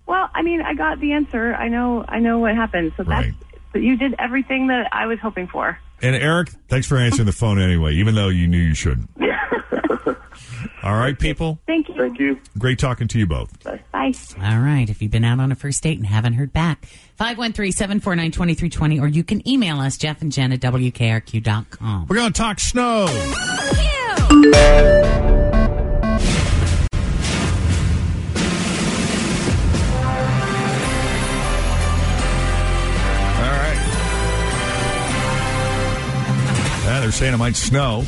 Well, 0.51 0.57
I 0.57 0.57
mean, 0.57 0.63
I 0.63 0.75
got 0.75 1.01
the 1.01 1.13
answer. 1.13 1.55
I 1.55 1.69
know, 1.69 2.05
I 2.09 2.19
know 2.19 2.39
what 2.39 2.55
happened. 2.55 2.93
So 2.97 3.05
Right. 3.05 3.33
that's, 3.41 3.61
but 3.73 3.83
you 3.83 3.97
did 3.97 4.15
everything 4.19 4.67
that 4.69 4.89
I 4.93 5.07
was 5.07 5.19
hoping 5.21 5.47
for. 5.47 5.79
And 6.03 6.17
Eric, 6.17 6.49
thanks 6.69 6.87
for 6.89 6.97
answering 6.97 7.27
the 7.27 7.33
phone 7.33 7.61
anyway, 7.61 7.95
even 7.95 8.15
though 8.15 8.29
you 8.29 8.47
knew 8.49 8.59
you 8.59 8.75
shouldn't. 8.75 9.11
All 10.83 10.97
right, 10.97 11.19
people. 11.19 11.61
Thank 11.67 11.89
you. 11.91 11.95
Thank 11.95 12.19
you. 12.19 12.41
Great 12.59 12.79
talking 12.79 13.07
to 13.09 13.19
you 13.19 13.27
both. 13.27 13.63
Bye. 13.63 14.15
All 14.43 14.59
right. 14.61 14.89
If 14.89 15.03
you've 15.03 15.11
been 15.11 15.25
out 15.25 15.39
on 15.39 15.53
a 15.53 15.55
first 15.55 15.83
date 15.83 15.99
and 15.99 16.07
haven't 16.07 16.33
heard 16.35 16.55
back, 16.55 16.87
513-749-2320, 17.21 19.01
or 19.03 19.07
you 19.07 19.23
can 19.23 19.47
email 19.47 19.79
us, 19.79 19.99
Jeff 19.99 20.23
and 20.23 20.33
Jen 20.33 20.53
at 20.53 20.61
WKRQ.com. 20.61 22.07
We're 22.09 22.17
going 22.17 22.33
to 22.33 22.39
talk 22.41 22.61
snow. 22.61 23.07
All 24.31 25.40
Yeah, 37.01 37.07
they're 37.07 37.13
saying 37.13 37.33
it 37.33 37.39
might 37.39 37.57
snow. 37.57 38.03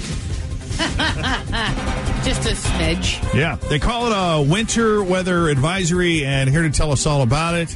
Just 2.27 2.45
a 2.45 2.53
smidge. 2.53 3.35
Yeah, 3.35 3.57
they 3.57 3.79
call 3.79 4.09
it 4.09 4.13
a 4.15 4.47
winter 4.47 5.03
weather 5.03 5.49
advisory, 5.49 6.27
and 6.27 6.51
here 6.51 6.61
to 6.61 6.69
tell 6.69 6.93
us 6.93 7.07
all 7.07 7.23
about 7.23 7.55
it, 7.55 7.71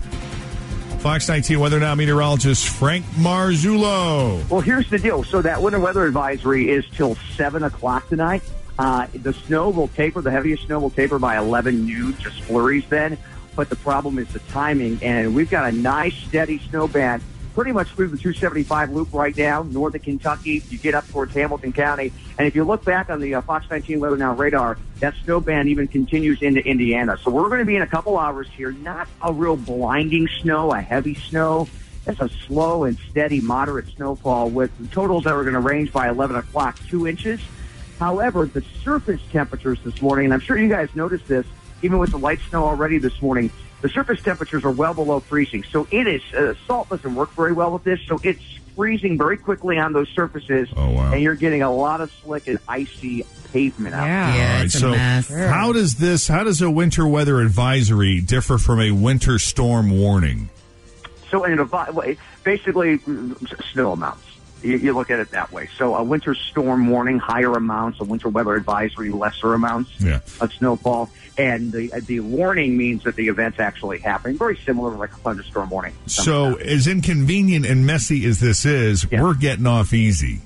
Fox 0.98 1.26
19 1.26 1.58
Weather 1.58 1.80
Now 1.80 1.94
meteorologist 1.94 2.68
Frank 2.68 3.06
Marzullo. 3.14 4.46
Well, 4.50 4.60
here's 4.60 4.90
the 4.90 4.98
deal. 4.98 5.24
So 5.24 5.40
that 5.40 5.62
winter 5.62 5.80
weather 5.80 6.04
advisory 6.04 6.68
is 6.68 6.84
till 6.90 7.14
seven 7.34 7.62
o'clock 7.62 8.10
tonight. 8.10 8.42
Uh, 8.78 9.06
the 9.14 9.32
snow 9.32 9.70
will 9.70 9.88
taper. 9.88 10.20
The 10.20 10.30
heaviest 10.30 10.66
snow 10.66 10.80
will 10.80 10.90
taper 10.90 11.18
by 11.18 11.38
11 11.38 11.86
noon, 11.86 12.14
just 12.18 12.42
flurries 12.42 12.84
then. 12.90 13.16
But 13.54 13.70
the 13.70 13.76
problem 13.76 14.18
is 14.18 14.28
the 14.34 14.40
timing, 14.40 14.98
and 15.00 15.34
we've 15.34 15.48
got 15.48 15.72
a 15.72 15.74
nice 15.74 16.14
steady 16.14 16.58
snow 16.58 16.86
band 16.86 17.22
pretty 17.56 17.72
much 17.72 17.88
through 17.92 18.08
the 18.08 18.18
275 18.18 18.90
loop 18.90 19.14
right 19.14 19.34
now, 19.34 19.62
north 19.62 19.94
of 19.94 20.02
Kentucky. 20.02 20.62
You 20.68 20.76
get 20.76 20.94
up 20.94 21.08
towards 21.08 21.32
Hamilton 21.32 21.72
County, 21.72 22.12
and 22.38 22.46
if 22.46 22.54
you 22.54 22.64
look 22.64 22.84
back 22.84 23.08
on 23.08 23.18
the 23.18 23.34
uh, 23.34 23.40
Fox 23.40 23.64
19 23.70 23.98
Weather 23.98 24.18
Now 24.18 24.34
radar, 24.34 24.76
that 25.00 25.14
snow 25.24 25.40
band 25.40 25.70
even 25.70 25.88
continues 25.88 26.42
into 26.42 26.62
Indiana. 26.62 27.16
So 27.16 27.30
we're 27.30 27.48
going 27.48 27.60
to 27.60 27.64
be 27.64 27.74
in 27.74 27.80
a 27.80 27.86
couple 27.86 28.18
hours 28.18 28.46
here. 28.54 28.72
Not 28.72 29.08
a 29.22 29.32
real 29.32 29.56
blinding 29.56 30.28
snow, 30.42 30.70
a 30.70 30.82
heavy 30.82 31.14
snow. 31.14 31.66
It's 32.06 32.20
a 32.20 32.28
slow 32.28 32.84
and 32.84 32.98
steady, 33.10 33.40
moderate 33.40 33.88
snowfall 33.88 34.50
with 34.50 34.70
totals 34.92 35.24
that 35.24 35.32
are 35.32 35.42
going 35.42 35.54
to 35.54 35.60
range 35.60 35.90
by 35.90 36.10
11 36.10 36.36
o'clock, 36.36 36.78
two 36.90 37.06
inches. 37.06 37.40
However, 37.98 38.44
the 38.44 38.62
surface 38.84 39.22
temperatures 39.32 39.78
this 39.82 40.02
morning, 40.02 40.26
and 40.26 40.34
I'm 40.34 40.40
sure 40.40 40.58
you 40.58 40.68
guys 40.68 40.90
noticed 40.94 41.26
this, 41.26 41.46
even 41.80 41.96
with 41.96 42.10
the 42.10 42.18
light 42.18 42.40
snow 42.50 42.64
already 42.64 42.98
this 42.98 43.22
morning, 43.22 43.50
the 43.82 43.88
surface 43.88 44.22
temperatures 44.22 44.64
are 44.64 44.70
well 44.70 44.94
below 44.94 45.20
freezing. 45.20 45.64
So 45.64 45.86
it 45.90 46.06
is, 46.06 46.22
uh, 46.34 46.54
salt 46.66 46.88
doesn't 46.88 47.14
work 47.14 47.32
very 47.32 47.52
well 47.52 47.72
with 47.72 47.84
this. 47.84 48.00
So 48.06 48.18
it's 48.22 48.42
freezing 48.74 49.18
very 49.18 49.36
quickly 49.36 49.78
on 49.78 49.92
those 49.92 50.08
surfaces. 50.10 50.68
Oh, 50.76 50.90
wow. 50.90 51.12
And 51.12 51.22
you're 51.22 51.34
getting 51.34 51.62
a 51.62 51.72
lot 51.72 52.00
of 52.00 52.10
slick 52.22 52.46
and 52.46 52.58
icy 52.68 53.24
pavement 53.52 53.94
out 53.94 54.04
there. 54.04 54.56
All 54.56 54.60
right, 54.60 54.70
so 54.70 54.94
how 55.48 55.72
does 55.72 55.96
this? 55.96 56.28
How 56.28 56.44
does 56.44 56.60
a 56.60 56.70
winter 56.70 57.06
weather 57.06 57.40
advisory 57.40 58.20
differ 58.20 58.58
from 58.58 58.80
a 58.80 58.90
winter 58.90 59.38
storm 59.38 59.90
warning? 59.90 60.50
So 61.30 61.44
in 61.44 61.58
a, 61.58 61.62
avi- 61.62 61.92
well, 61.92 62.08
it's 62.08 62.20
basically 62.44 62.98
mm, 62.98 63.72
snow 63.72 63.92
amounts. 63.92 64.22
You, 64.62 64.76
you 64.78 64.92
look 64.94 65.10
at 65.10 65.18
it 65.20 65.30
that 65.32 65.52
way. 65.52 65.68
So 65.76 65.94
a 65.94 66.02
winter 66.02 66.34
storm 66.34 66.88
warning, 66.88 67.18
higher 67.18 67.52
amounts. 67.52 68.00
A 68.00 68.04
winter 68.04 68.28
weather 68.28 68.54
advisory, 68.54 69.10
lesser 69.10 69.54
amounts 69.54 69.90
Yeah. 70.00 70.20
of 70.40 70.52
snowfall. 70.52 71.10
And 71.38 71.70
the 71.72 71.88
the 72.06 72.20
warning 72.20 72.76
means 72.78 73.04
that 73.04 73.14
the 73.16 73.28
event's 73.28 73.60
actually 73.60 73.98
happening. 73.98 74.38
Very 74.38 74.56
similar 74.64 74.90
to 74.92 74.96
like 74.96 75.12
a 75.12 75.16
thunderstorm 75.16 75.68
warning. 75.68 75.92
So, 76.06 76.54
as 76.56 76.86
inconvenient 76.86 77.66
and 77.66 77.84
messy 77.86 78.24
as 78.24 78.40
this 78.40 78.64
is, 78.64 79.08
we're 79.10 79.34
getting 79.34 79.66
off 79.66 79.92
easy. 79.92 80.40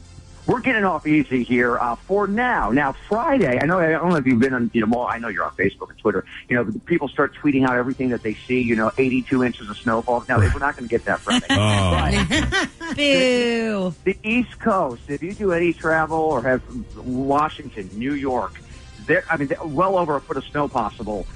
We're 0.51 0.59
getting 0.61 0.85
off 0.85 1.07
easy 1.07 1.45
here 1.45 1.79
uh, 1.79 1.95
for 1.95 2.27
now. 2.27 2.71
Now 2.71 2.91
Friday, 3.09 3.61
I 3.63 3.67
know 3.67 3.79
I 3.79 3.91
don't 3.91 4.09
know 4.09 4.17
if 4.17 4.27
you've 4.27 4.41
been 4.41 4.53
on. 4.53 4.69
You 4.75 4.81
know, 4.81 4.89
well, 4.91 5.07
I 5.07 5.19
know 5.19 5.29
you're 5.29 5.45
on 5.45 5.53
Facebook 5.53 5.91
and 5.91 5.99
Twitter. 5.99 6.25
You 6.49 6.57
know, 6.57 6.73
people 6.87 7.07
start 7.07 7.37
tweeting 7.37 7.65
out 7.69 7.77
everything 7.77 8.09
that 8.09 8.25
they 8.25 8.35
see. 8.35 8.61
You 8.61 8.75
know, 8.75 8.91
82 8.99 9.45
inches 9.45 9.71
of 9.71 9.77
snowfall. 9.79 10.25
Now 10.29 10.39
we're 10.39 10.51
not 10.59 10.77
going 10.77 10.89
to 10.89 10.91
get 10.91 11.05
that 11.05 11.21
Friday. 11.21 11.47
Boo. 12.97 13.95
The 14.03 14.17
East 14.25 14.59
Coast. 14.59 15.03
If 15.07 15.23
you 15.23 15.35
do 15.35 15.53
any 15.53 15.73
travel 15.73 16.19
or 16.19 16.43
have 16.43 16.63
Washington, 16.97 17.89
New 17.95 18.15
York, 18.15 18.61
there. 19.07 19.23
I 19.31 19.37
mean, 19.37 19.47
there- 19.47 19.65
well 19.65 19.97
over 19.97 20.17
a 20.17 20.21
foot 20.21 20.37
of 20.37 20.45
snow 20.47 20.67
possible. 20.67 21.29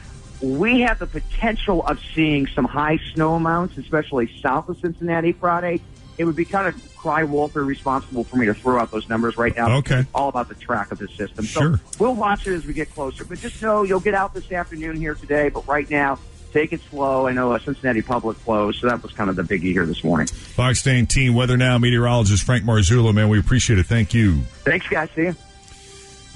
We 0.42 0.80
have 0.80 0.98
the 0.98 1.06
potential 1.06 1.86
of 1.86 2.00
seeing 2.16 2.48
some 2.48 2.64
high 2.64 2.98
snow 3.14 3.34
amounts, 3.34 3.78
especially 3.78 4.36
south 4.40 4.68
of 4.68 4.78
Cincinnati 4.80 5.30
Friday. 5.30 5.80
It 6.16 6.24
would 6.24 6.36
be 6.36 6.44
kind 6.44 6.68
of 6.68 6.96
cry 6.96 7.24
wolf 7.24 7.56
irresponsible 7.56 8.24
for 8.24 8.36
me 8.36 8.46
to 8.46 8.54
throw 8.54 8.80
out 8.80 8.90
those 8.90 9.08
numbers 9.08 9.36
right 9.36 9.54
now. 9.54 9.76
Okay. 9.78 10.00
It's 10.00 10.08
all 10.14 10.28
about 10.28 10.48
the 10.48 10.54
track 10.54 10.90
of 10.90 10.98
the 10.98 11.08
system. 11.08 11.44
Sure. 11.44 11.76
So 11.76 11.82
we'll 11.98 12.14
watch 12.14 12.46
it 12.46 12.54
as 12.54 12.64
we 12.64 12.72
get 12.72 12.94
closer. 12.94 13.24
But 13.24 13.38
just 13.38 13.60
know 13.60 13.82
you'll 13.82 14.00
get 14.00 14.14
out 14.14 14.32
this 14.32 14.50
afternoon 14.50 14.96
here 14.96 15.14
today. 15.14 15.48
But 15.48 15.66
right 15.66 15.88
now, 15.90 16.18
take 16.52 16.72
it 16.72 16.80
slow. 16.88 17.26
I 17.26 17.32
know 17.32 17.52
uh, 17.52 17.58
Cincinnati 17.58 18.00
Public 18.00 18.38
closed, 18.38 18.80
so 18.80 18.88
that 18.88 19.02
was 19.02 19.12
kind 19.12 19.28
of 19.28 19.36
the 19.36 19.42
biggie 19.42 19.72
here 19.72 19.84
this 19.84 20.02
morning. 20.02 20.28
Fox 20.28 20.82
10 20.82 21.34
Weather 21.34 21.56
Now 21.56 21.76
meteorologist 21.78 22.44
Frank 22.44 22.64
Marzullo, 22.64 23.12
man, 23.12 23.28
we 23.28 23.38
appreciate 23.38 23.78
it. 23.78 23.86
Thank 23.86 24.14
you. 24.14 24.40
Thanks, 24.64 24.88
guys. 24.88 25.10
See 25.14 25.22
you. 25.22 25.36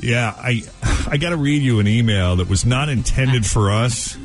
Yeah, 0.00 0.34
I 0.36 0.62
I 1.10 1.16
got 1.16 1.30
to 1.30 1.36
read 1.36 1.62
you 1.62 1.80
an 1.80 1.88
email 1.88 2.36
that 2.36 2.48
was 2.48 2.66
not 2.66 2.88
intended 2.88 3.46
for 3.46 3.70
us. 3.70 4.18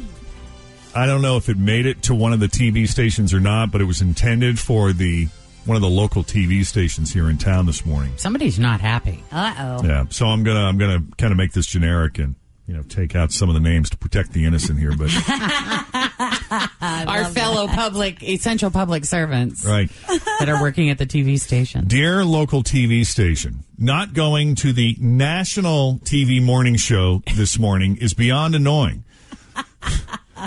I 0.95 1.05
don't 1.05 1.21
know 1.21 1.37
if 1.37 1.49
it 1.49 1.57
made 1.57 1.85
it 1.85 2.03
to 2.03 2.15
one 2.15 2.33
of 2.33 2.39
the 2.39 2.47
TV 2.47 2.87
stations 2.87 3.33
or 3.33 3.39
not, 3.39 3.71
but 3.71 3.81
it 3.81 3.85
was 3.85 4.01
intended 4.01 4.59
for 4.59 4.93
the 4.93 5.27
one 5.65 5.75
of 5.75 5.81
the 5.81 5.89
local 5.89 6.23
TV 6.23 6.65
stations 6.65 7.13
here 7.13 7.29
in 7.29 7.37
town 7.37 7.65
this 7.65 7.85
morning. 7.85 8.13
Somebody's 8.17 8.59
not 8.59 8.81
happy. 8.81 9.23
Uh 9.31 9.53
oh. 9.57 9.87
Yeah, 9.87 10.05
so 10.09 10.27
I'm 10.27 10.43
gonna 10.43 10.65
I'm 10.65 10.77
gonna 10.77 11.03
kind 11.17 11.31
of 11.31 11.37
make 11.37 11.53
this 11.53 11.65
generic 11.65 12.19
and 12.19 12.35
you 12.67 12.73
know 12.73 12.83
take 12.83 13.15
out 13.15 13.31
some 13.31 13.49
of 13.49 13.55
the 13.55 13.61
names 13.61 13.89
to 13.91 13.97
protect 13.97 14.33
the 14.33 14.45
innocent 14.45 14.79
here, 14.79 14.93
but 14.97 15.09
Our 16.81 17.25
fellow 17.25 17.67
public, 17.67 18.21
essential 18.23 18.71
public 18.71 19.05
servants, 19.05 19.65
right. 19.65 19.89
that 20.39 20.49
are 20.49 20.61
working 20.61 20.89
at 20.89 20.97
the 20.97 21.05
TV 21.05 21.39
station. 21.39 21.87
Dear 21.87 22.23
local 22.23 22.63
TV 22.63 23.05
station, 23.05 23.63
not 23.77 24.13
going 24.13 24.55
to 24.55 24.73
the 24.73 24.95
national 24.99 25.99
TV 25.99 26.43
morning 26.43 26.75
show 26.75 27.23
this 27.35 27.57
morning 27.57 27.97
is 27.97 28.13
beyond 28.13 28.55
annoying. 28.55 29.03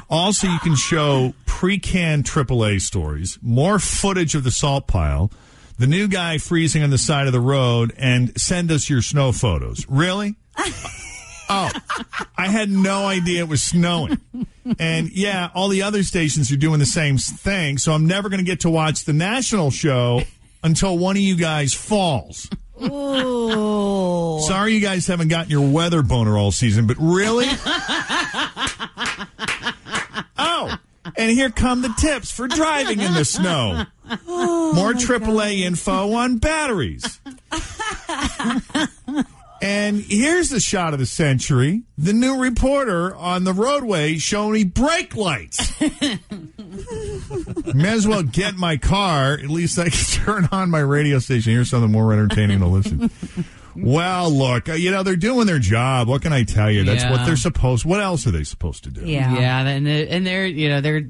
Also, 0.09 0.47
you 0.47 0.59
can 0.61 0.75
show 0.77 1.35
pre-canned 1.47 2.25
AAA 2.25 2.81
stories, 2.81 3.39
more 3.43 3.79
footage 3.79 4.35
of 4.35 4.45
the 4.45 4.51
salt 4.51 4.87
pile, 4.87 5.31
the 5.79 5.87
new 5.87 6.09
guy 6.09 6.39
freezing 6.39 6.83
on 6.83 6.91
the 6.91 6.99
side 6.99 7.27
of 7.27 7.33
the 7.33 7.41
road, 7.41 7.93
and 7.99 8.39
send 8.41 8.71
us 8.71 8.89
your 8.91 9.03
snow 9.03 9.33
photos. 9.33 9.87
Really? 9.89 10.37
Oh, 11.49 11.71
I 12.37 12.49
had 12.49 12.69
no 12.71 13.07
idea 13.07 13.43
it 13.43 13.49
was 13.49 13.63
snowing. 13.63 14.19
And 14.81 15.13
yeah, 15.13 15.51
all 15.55 15.69
the 15.69 15.83
other 15.83 16.03
stations 16.03 16.51
are 16.51 16.57
doing 16.57 16.81
the 16.81 16.87
same 16.87 17.19
thing. 17.19 17.79
So 17.79 17.93
I'm 17.93 18.07
never 18.07 18.29
going 18.29 18.41
to 18.41 18.45
get 18.45 18.61
to 18.61 18.71
watch 18.71 19.05
the 19.05 19.13
national 19.13 19.71
show 19.71 20.23
until 20.65 20.99
one 20.99 21.17
of 21.17 21.23
you 21.23 21.37
guys 21.37 21.73
falls. 21.73 22.51
Ooh. 22.83 24.41
Sorry 24.41 24.75
you 24.75 24.81
guys 24.81 25.07
haven't 25.07 25.29
gotten 25.29 25.51
your 25.51 25.71
weather 25.71 26.03
boner 26.03 26.37
all 26.37 26.51
season, 26.51 26.87
but 26.89 26.97
really? 26.99 27.47
oh, 31.27 31.31
and 31.31 31.37
here 31.39 31.51
come 31.51 31.83
the 31.83 31.95
tips 31.99 32.31
for 32.31 32.47
driving 32.49 33.01
in 33.01 33.13
the 33.15 33.25
snow. 33.27 33.85
Oh, 34.27 34.73
more 34.75 34.93
AAA 34.93 35.61
info 35.61 36.13
on 36.13 36.39
batteries. 36.39 37.21
and 39.61 40.01
here's 40.01 40.51
the 40.51 40.61
shot 40.61 40.93
of 40.93 41.01
the 41.01 41.07
century 41.07 41.83
the 41.99 42.13
new 42.13 42.39
reporter 42.41 43.17
on 43.17 43.45
the 43.45 43.53
roadway 43.53 44.17
showing 44.19 44.53
me 44.53 44.65
brake 44.65 45.17
lights. 45.17 45.73
May 47.75 47.89
as 47.89 48.07
well 48.07 48.23
get 48.23 48.55
my 48.55 48.77
car. 48.77 49.33
At 49.35 49.49
least 49.49 49.79
I 49.79 49.89
can 49.89 50.05
turn 50.25 50.49
on 50.53 50.71
my 50.71 50.81
radio 50.81 51.19
station. 51.19 51.53
Here's 51.53 51.71
something 51.71 51.91
more 51.91 52.13
entertaining 52.13 52.61
to 52.61 52.67
listen. 52.67 53.11
Well, 53.87 54.31
look, 54.31 54.69
uh, 54.69 54.73
you 54.73 54.91
know 54.91 55.03
they're 55.03 55.17
doing 55.17 55.47
their 55.47 55.59
job. 55.61 56.09
What 56.09 56.23
can 56.23 56.33
I 56.33 56.43
tell 56.43 56.71
you? 56.71 56.83
That's 56.85 57.05
what 57.05 57.25
they're 57.25 57.37
supposed. 57.37 57.85
What 57.85 58.01
else 58.01 58.27
are 58.27 58.33
they 58.33 58.43
supposed 58.45 58.85
to 58.85 58.91
do? 58.91 59.03
yeah, 59.03 59.39
yeah, 59.39 59.61
and 59.67 59.87
and 59.87 60.27
they're 60.27 60.45
you 60.47 60.69
know 60.69 60.81
they're 60.81 61.03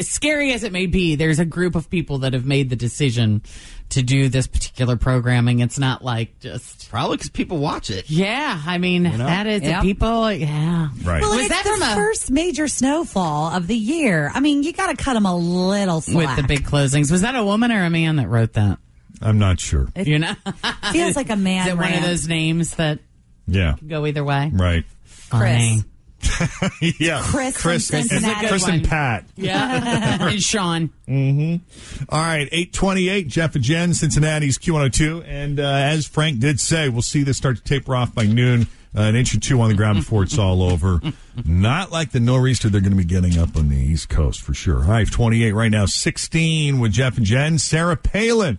scary 0.00 0.52
as 0.52 0.64
it 0.64 0.72
may 0.72 0.86
be. 0.86 1.16
There's 1.16 1.38
a 1.38 1.44
group 1.44 1.74
of 1.74 1.90
people 1.90 2.18
that 2.18 2.32
have 2.32 2.46
made 2.46 2.70
the 2.70 2.76
decision 2.76 3.42
to 3.90 4.02
do 4.02 4.28
this 4.28 4.46
particular 4.46 4.96
programming. 4.96 5.60
It's 5.60 5.78
not 5.78 6.02
like 6.02 6.40
just 6.40 6.88
probably 6.90 7.18
because 7.18 7.30
people 7.30 7.58
watch 7.58 7.90
it. 7.90 8.08
Yeah, 8.10 8.60
I 8.66 8.78
mean 8.78 9.04
know? 9.04 9.18
that 9.18 9.46
is 9.46 9.62
Yep. 9.62 9.82
people. 9.82 10.32
Yeah, 10.32 10.88
Right. 11.04 11.20
Well, 11.20 11.36
Was 11.36 11.40
it's 11.46 11.48
that 11.50 11.64
the 11.64 11.70
from 11.70 11.82
a- 11.82 11.94
first 11.94 12.30
major 12.30 12.66
snowfall 12.66 13.54
of 13.54 13.66
the 13.68 13.76
year. 13.76 14.30
I 14.34 14.40
mean, 14.40 14.62
you 14.64 14.72
got 14.72 14.96
to 14.96 14.96
cut 15.02 15.14
them 15.14 15.26
a 15.26 15.36
little 15.36 16.00
slack. 16.00 16.36
with 16.36 16.36
the 16.36 16.48
big 16.48 16.64
closings. 16.66 17.12
Was 17.12 17.20
that 17.20 17.36
a 17.36 17.44
woman 17.44 17.70
or 17.70 17.84
a 17.84 17.90
man 17.90 18.16
that 18.16 18.28
wrote 18.28 18.54
that? 18.54 18.78
I'm 19.22 19.38
not 19.38 19.60
sure. 19.60 19.88
You 19.96 20.18
know, 20.18 20.34
Feels 20.92 21.16
like 21.16 21.30
a 21.30 21.36
man 21.36 21.66
Is 21.66 21.72
it 21.74 21.76
one 21.78 21.92
of 21.94 22.02
those 22.02 22.28
names 22.28 22.74
that 22.76 22.98
Yeah, 23.46 23.76
go 23.86 24.06
either 24.06 24.24
way? 24.24 24.50
right. 24.52 24.84
Funny. 25.04 25.82
yeah, 26.98 27.22
Chris 27.24 27.56
Chris, 27.60 27.88
from 27.88 27.98
and, 27.98 28.06
Cincinnati. 28.08 28.48
Chris 28.48 28.66
and 28.66 28.84
Pat. 28.88 29.24
Yeah, 29.36 30.26
and 30.28 30.42
Sean. 30.42 30.90
Mm-hmm. 31.06 32.04
All 32.08 32.20
right, 32.20 32.48
eight 32.50 32.72
twenty-eight. 32.72 33.28
Jeff 33.28 33.54
and 33.54 33.62
Jen, 33.62 33.94
Cincinnati's 33.94 34.58
Q 34.58 34.72
one 34.72 34.80
hundred 34.82 34.94
two, 34.94 35.22
and 35.24 35.60
uh, 35.60 35.62
as 35.62 36.04
Frank 36.06 36.40
did 36.40 36.58
say, 36.58 36.88
we'll 36.88 37.02
see 37.02 37.22
this 37.22 37.36
start 37.36 37.58
to 37.58 37.62
taper 37.62 37.94
off 37.94 38.12
by 38.12 38.24
noon. 38.24 38.62
Uh, 38.96 39.02
an 39.02 39.14
inch 39.14 39.34
or 39.34 39.40
two 39.40 39.60
on 39.60 39.68
the 39.68 39.74
ground 39.76 39.98
before 39.98 40.22
it's 40.24 40.36
all 40.38 40.62
over. 40.62 41.00
Not 41.44 41.92
like 41.92 42.10
the 42.12 42.18
nor'easter 42.20 42.68
they're 42.70 42.80
going 42.80 42.90
to 42.92 42.96
be 42.96 43.04
getting 43.04 43.38
up 43.38 43.54
on 43.56 43.68
the 43.68 43.76
East 43.76 44.08
Coast 44.08 44.40
for 44.40 44.52
sure. 44.54 44.78
All 44.78 44.90
right, 44.90 45.08
28 45.10 45.52
right 45.52 45.70
now, 45.70 45.84
16 45.86 46.80
with 46.80 46.92
Jeff 46.92 47.18
and 47.18 47.26
Jen. 47.26 47.58
Sarah 47.58 47.96
Palin 47.96 48.58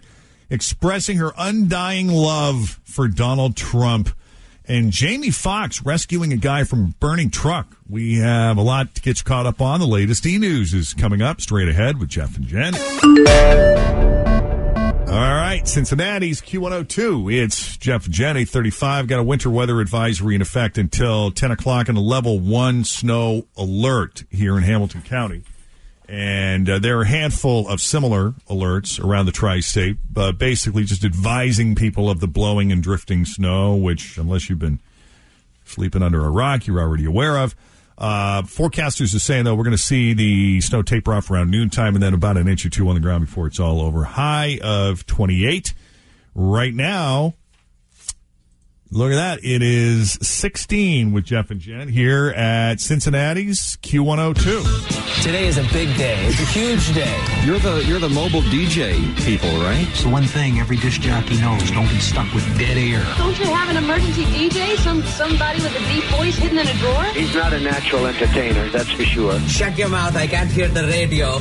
expressing 0.50 1.18
her 1.18 1.32
undying 1.38 2.10
love 2.10 2.80
for 2.84 3.08
Donald 3.08 3.56
Trump. 3.56 4.10
And 4.70 4.92
Jamie 4.92 5.32
Foxx 5.32 5.82
rescuing 5.86 6.34
a 6.34 6.38
guy 6.38 6.66
from 6.66 6.84
a 6.84 6.88
burning 7.00 7.30
truck. 7.30 7.78
We 7.90 8.16
have 8.16 8.58
a 8.58 8.62
lot 8.62 8.96
to 8.96 9.02
get 9.02 9.20
you 9.20 9.24
caught 9.24 9.46
up 9.46 9.62
on. 9.62 9.80
The 9.80 9.88
latest 9.88 10.26
e 10.26 10.38
news 10.38 10.74
is 10.74 10.94
coming 10.94 11.22
up 11.22 11.40
straight 11.40 11.70
ahead 11.70 12.00
with 12.00 12.10
Jeff 12.10 12.36
and 12.36 12.46
Jen. 12.46 12.76
All 15.08 15.34
right, 15.34 15.66
Cincinnati's 15.66 16.42
Q102. 16.42 17.34
It's 17.34 17.78
Jeff 17.78 18.06
and 18.06 18.14
Jen, 18.14 18.36
835. 18.36 19.08
Got 19.08 19.20
a 19.20 19.24
winter 19.24 19.50
weather 19.50 19.80
advisory 19.80 20.36
in 20.36 20.42
effect 20.42 20.78
until 20.78 21.32
10 21.32 21.52
o'clock 21.52 21.88
and 21.88 21.98
a 21.98 22.02
level 22.02 22.42
one 22.42 22.84
snow 22.84 23.48
alert 23.56 24.26
here 24.30 24.58
in 24.58 24.64
Hamilton 24.64 25.02
County. 25.04 25.44
And 26.10 26.70
uh, 26.70 26.80
there 26.80 26.98
are 27.00 27.02
a 27.02 27.08
handful 27.08 27.68
of 27.68 27.82
similar 27.82 28.32
alerts 28.50 29.04
around 29.04 29.26
the 29.26 29.34
tri 29.34 29.60
state, 29.60 29.98
uh, 30.16 30.32
basically 30.32 30.86
just 30.86 31.04
advising 31.04 31.76
people 31.76 32.10
of 32.10 32.22
the 32.22 32.28
blowing 32.28 32.72
and 32.72 32.82
drifting 32.82 33.26
snow, 33.26 33.76
which, 33.76 34.18
unless 34.18 34.50
you've 34.50 34.60
been 34.60 34.80
sleeping 35.66 36.02
under 36.02 36.24
a 36.24 36.30
rock, 36.30 36.66
you're 36.66 36.80
already 36.80 37.06
aware 37.06 37.38
of. 37.38 37.56
Uh, 37.98 38.44
forecasters 38.44 39.14
are 39.16 39.20
saying, 39.20 39.44
though, 39.44 39.56
we're 39.56 39.64
going 39.64 39.76
to 39.76 39.82
see 39.82 40.14
the 40.14 40.62
snow 40.62 40.82
taper 40.82 41.14
off 41.14 41.30
around 41.30 41.50
noontime 41.50 41.96
and 41.96 42.04
then 42.04 42.14
about 42.14 42.38
an 42.38 42.48
inch 42.48 42.66
or 42.66 42.70
two 42.70 42.88
on 42.88 42.96
the 42.96 43.02
ground 43.02 43.26
before 43.26 43.48
it's 43.48 43.60
all 43.60 43.82
over. 43.82 44.04
High 44.04 44.60
of 44.64 45.06
28. 45.08 45.74
Right 46.36 46.74
now, 46.74 47.34
Look 48.90 49.12
at 49.12 49.16
that. 49.16 49.44
It 49.44 49.62
is 49.62 50.18
16 50.22 51.12
with 51.12 51.26
Jeff 51.26 51.52
and 51.52 51.60
Jen 51.60 51.90
here 51.90 52.30
at 52.30 52.80
Cincinnati's 52.80 53.78
Q102. 53.82 55.24
Today 55.24 55.48
is 55.48 55.58
a 55.58 55.64
big 55.74 55.96
day. 55.98 56.26
It's 56.26 56.40
a 56.40 56.46
huge 56.46 56.96
day. 56.96 57.14
You're 57.44 57.60
the 57.60 57.84
you're 57.86 58.00
the 58.00 58.08
mobile 58.08 58.44
DJ 58.44 58.96
people, 59.26 59.50
right? 59.60 59.86
It's 59.90 60.04
the 60.04 60.10
one 60.10 60.24
thing 60.24 60.60
every 60.60 60.78
disc 60.78 61.02
jockey 61.02 61.36
knows: 61.42 61.70
don't 61.72 61.88
get 61.88 62.02
stuck 62.02 62.34
with 62.34 62.46
dead 62.58 62.78
air. 62.78 63.04
Don't 63.18 63.38
you 63.38 63.46
have 63.46 63.70
an 63.70 63.76
emergency 63.76 64.24
DJ? 64.24 64.78
Some 64.78 65.04
somebody 65.04 65.62
with 65.62 65.76
a 65.76 65.80
deep 65.92 66.06
voice 66.16 66.38
hidden 66.38 66.58
in 66.58 66.68
a 66.68 66.74
drawer? 66.76 67.04
He's 67.14 67.36
not 67.36 67.52
a 67.52 67.60
natural 67.60 68.06
entertainer, 68.06 68.70
that's 68.70 68.92
for 68.92 69.04
sure. 69.04 69.38
Shut 69.42 69.78
your 69.78 69.90
mouth. 69.90 70.16
I 70.16 70.28
can't 70.28 70.50
hear 70.50 70.70
the 70.70 70.88
radio. 70.88 71.40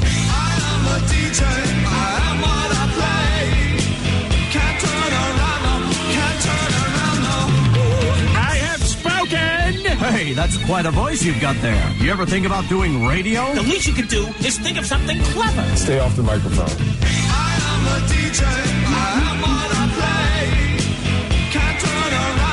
Have! 9.31 9.99
Hey, 9.99 10.33
that's 10.33 10.57
quite 10.65 10.87
a 10.87 10.91
voice 10.91 11.23
you've 11.23 11.41
got 11.41 11.57
there. 11.62 11.91
You 11.99 12.11
ever 12.11 12.27
think 12.27 12.47
about 12.47 12.69
doing 12.69 13.07
radio? 13.07 13.55
The 13.55 13.62
least 13.62 13.87
you 13.87 13.95
could 13.95 14.09
do 14.09 14.27
is 14.45 14.59
think 14.59 14.79
of 14.79 14.87
something 14.87 15.19
clever. 15.33 15.77
Stay 15.77 15.99
off 15.99 16.15
the 16.17 16.23
microphone. 16.23 16.69
I 16.69 17.59
am 17.73 17.87
a 17.87 17.99
DJ. 18.07 18.43
I 18.45 19.21
am 19.31 19.45
on 19.45 19.71
a 19.73 19.87
play. 19.97 21.51
Can't 21.51 21.81
turn 21.81 22.12
around. 22.12 22.47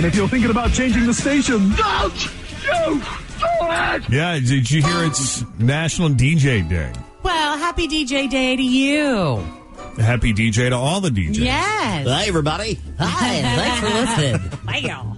And 0.00 0.06
if 0.06 0.14
you're 0.14 0.28
thinking 0.28 0.50
about 0.50 0.72
changing 0.72 1.04
the 1.04 1.12
station, 1.12 1.74
don't! 1.74 2.28
Don't! 2.64 4.08
Yeah, 4.08 4.40
did 4.40 4.70
you 4.70 4.82
hear 4.82 5.04
it's 5.04 5.44
National 5.58 6.08
DJ 6.08 6.66
Day? 6.66 6.90
Well, 7.22 7.58
happy 7.58 7.86
DJ 7.86 8.30
Day 8.30 8.56
to 8.56 8.62
you. 8.62 9.59
Happy 9.98 10.32
DJ 10.32 10.70
to 10.70 10.76
all 10.76 11.00
the 11.00 11.10
DJs. 11.10 11.36
Yes. 11.38 12.06
Hi, 12.08 12.24
everybody. 12.26 12.78
Hi, 12.98 13.42
thanks 13.42 13.80
for 13.80 13.94
listening. 14.34 14.58
Wow. 14.90 15.16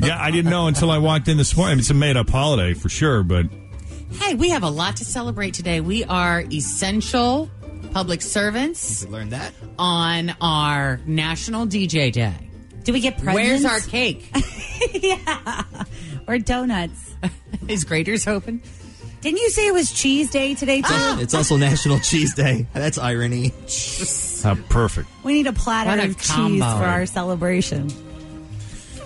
Yeah, 0.00 0.20
I 0.20 0.30
didn't 0.30 0.50
know 0.50 0.66
until 0.66 0.90
I 0.90 0.98
walked 0.98 1.28
in 1.28 1.36
this 1.36 1.56
morning. 1.56 1.78
It's 1.78 1.90
a 1.90 1.94
made 1.94 2.16
up 2.16 2.28
holiday 2.30 2.72
for 2.74 2.88
sure, 2.88 3.22
but 3.22 3.46
Hey, 4.12 4.34
we 4.34 4.48
have 4.50 4.62
a 4.62 4.70
lot 4.70 4.96
to 4.96 5.04
celebrate 5.04 5.54
today. 5.54 5.80
We 5.80 6.04
are 6.04 6.42
essential 6.52 7.50
public 7.92 8.22
servants 8.22 9.04
We 9.04 9.10
learned 9.12 9.32
that. 9.32 9.52
on 9.78 10.34
our 10.40 10.98
National 11.06 11.66
DJ 11.66 12.10
Day. 12.10 12.34
Do 12.84 12.92
we 12.92 13.00
get 13.00 13.18
presents? 13.18 13.34
Where's 13.34 13.64
our 13.64 13.80
cake? 13.80 14.30
yeah. 14.94 15.62
Or 16.26 16.38
donuts. 16.38 17.14
Is 17.68 17.84
Graeter's 17.84 18.26
open? 18.26 18.62
Didn't 19.24 19.38
you 19.38 19.48
say 19.48 19.66
it 19.66 19.72
was 19.72 19.90
cheese 19.90 20.28
day 20.28 20.54
today, 20.54 20.82
too? 20.82 20.88
Ah! 20.90 21.18
It's 21.18 21.32
also 21.32 21.56
National 21.56 21.98
Cheese 21.98 22.34
Day. 22.34 22.66
That's 22.74 22.98
irony. 22.98 23.54
how 24.42 24.54
perfect. 24.68 25.08
We 25.22 25.32
need 25.32 25.46
a 25.46 25.54
platter 25.54 25.98
a 25.98 26.04
of 26.04 26.18
cheese 26.18 26.30
combo. 26.30 26.76
for 26.76 26.84
our 26.84 27.06
celebration. 27.06 27.90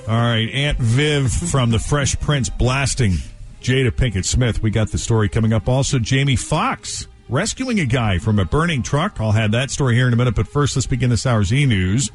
All 0.09 0.17
right, 0.17 0.51
Aunt 0.53 0.77
Viv 0.79 1.31
from 1.31 1.71
The 1.71 1.79
Fresh 1.79 2.19
Prince 2.19 2.49
blasting 2.49 3.13
Jada 3.63 3.93
Pinkett 3.93 4.25
Smith. 4.25 4.61
We 4.61 4.71
got 4.71 4.91
the 4.91 4.99
story 4.99 5.29
coming 5.29 5.53
up. 5.53 5.69
Also, 5.69 6.01
Jamie 6.01 6.35
Foxx 6.35 7.07
rescuing 7.29 7.79
a 7.79 7.87
guy 7.87 8.19
from 8.19 8.41
a 8.41 8.45
burning 8.45 8.83
truck. 8.83 9.21
I'll 9.21 9.31
have 9.31 9.53
that 9.53 9.71
story 9.71 9.95
here 9.95 10.09
in 10.09 10.13
a 10.13 10.17
minute. 10.17 10.35
But 10.35 10.49
first, 10.49 10.75
let's 10.75 10.89
begin 10.89 11.11
this 11.11 11.27
hour's 11.27 11.53
e 11.53 11.65
news 11.65 12.11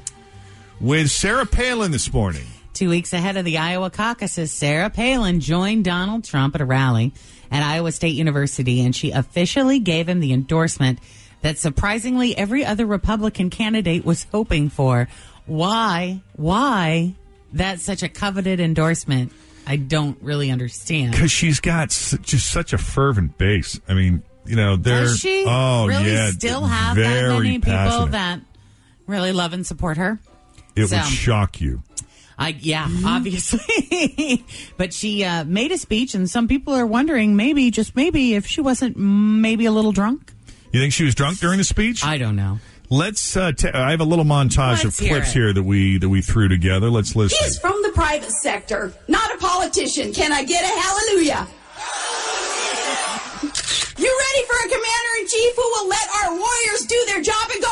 with 0.82 1.10
Sarah 1.10 1.46
Palin 1.46 1.92
this 1.92 2.12
morning. 2.12 2.48
Two 2.74 2.90
weeks 2.90 3.14
ahead 3.14 3.38
of 3.38 3.46
the 3.46 3.60
Iowa 3.60 3.90
caucuses, 3.92 4.52
Sarah 4.52 4.90
Palin 4.90 5.40
joined 5.40 5.86
Donald 5.86 6.24
Trump 6.24 6.56
at 6.56 6.62
a 6.62 6.66
rally 6.66 7.14
at 7.52 7.62
Iowa 7.62 7.92
State 7.92 8.16
University, 8.16 8.82
and 8.84 8.96
she 8.96 9.12
officially 9.12 9.80
gave 9.80 10.10
him 10.10 10.20
the 10.20 10.34
endorsement 10.34 10.98
that 11.42 11.60
surprisingly 11.60 12.36
every 12.36 12.66
other 12.66 12.86
Republican 12.88 13.50
candidate 13.52 14.04
was 14.06 14.26
hoping 14.32 14.70
for. 14.70 15.08
Why? 15.46 16.22
Why? 16.36 17.14
That's 17.52 17.84
such 17.84 18.02
a 18.02 18.10
coveted 18.10 18.60
endorsement. 18.60 19.32
I 19.68 19.76
don't 19.76 20.18
really 20.22 20.50
understand. 20.50 21.12
Because 21.12 21.32
she's 21.32 21.60
got 21.60 21.90
just 21.90 22.50
such 22.52 22.74
a 22.74 22.78
fervent 22.80 23.38
base. 23.38 23.80
I 23.88 23.94
mean, 23.94 24.24
you 24.46 24.56
know, 24.56 24.78
they're. 24.78 25.02
Does 25.06 25.20
she 25.20 25.46
Oh, 25.48 25.86
really 25.86 26.12
yeah. 26.12 26.32
still 26.32 26.66
have 26.66 26.96
that 26.98 27.28
many 27.38 27.60
people 27.60 27.72
passionate. 27.72 28.12
that 28.14 28.40
really 29.06 29.32
love 29.32 29.54
and 29.54 29.66
support 29.66 29.98
her? 29.98 30.20
It 30.76 30.88
So- 30.88 30.98
would 30.98 31.06
shock 31.06 31.62
you. 31.62 31.84
I 32.38 32.56
yeah, 32.60 32.88
obviously. 33.06 34.46
but 34.78 34.94
she 34.94 35.24
uh, 35.24 35.44
made 35.44 35.72
a 35.72 35.78
speech, 35.78 36.16
and 36.16 36.30
some 36.30 36.48
people 36.48 36.74
are 36.74 36.86
wondering 36.86 37.36
maybe, 37.36 37.72
just 37.72 37.96
maybe, 37.96 38.36
if 38.36 38.48
she 38.48 38.62
wasn't 38.62 38.98
maybe 38.98 39.66
a 39.66 39.72
little 39.72 39.92
drunk. 39.92 40.34
You 40.72 40.80
think 40.80 40.94
she 40.94 41.04
was 41.04 41.14
drunk 41.14 41.40
during 41.40 41.60
the 41.60 41.64
speech? 41.64 42.04
I 42.04 42.18
don't 42.18 42.36
know. 42.36 42.60
Let's. 42.90 43.38
Uh, 43.38 43.52
t- 43.52 43.70
I 43.70 43.92
have 43.92 44.02
a 44.02 44.06
little 44.06 44.26
montage 44.26 44.84
Let's 44.84 45.00
of 45.00 45.08
clips 45.08 45.32
here 45.32 45.54
that 45.54 45.64
we 45.64 45.98
that 45.98 46.10
we 46.10 46.22
threw 46.22 46.48
together. 46.48 46.90
Let's 46.90 47.16
listen. 47.16 47.38
He 47.40 47.46
is 47.46 47.60
from 47.60 47.80
the 47.84 47.92
private 47.94 48.32
sector, 48.32 48.94
not 49.08 49.34
a 49.34 49.38
politician. 49.38 50.14
Can 50.14 50.32
I 50.32 50.44
get 50.44 50.64
a 50.64 50.80
hallelujah? 50.80 51.48
You 53.96 54.10
ready 54.10 54.48
for 54.48 54.58
a 54.58 54.70
commander 54.70 55.14
in 55.22 55.28
chief 55.28 55.56
who 55.56 55.62
will 55.62 55.88
let 55.88 56.08
our 56.22 56.32
warriors 56.32 56.86
do 56.88 57.04
their 57.08 57.22
job 57.22 57.50
and 57.54 57.63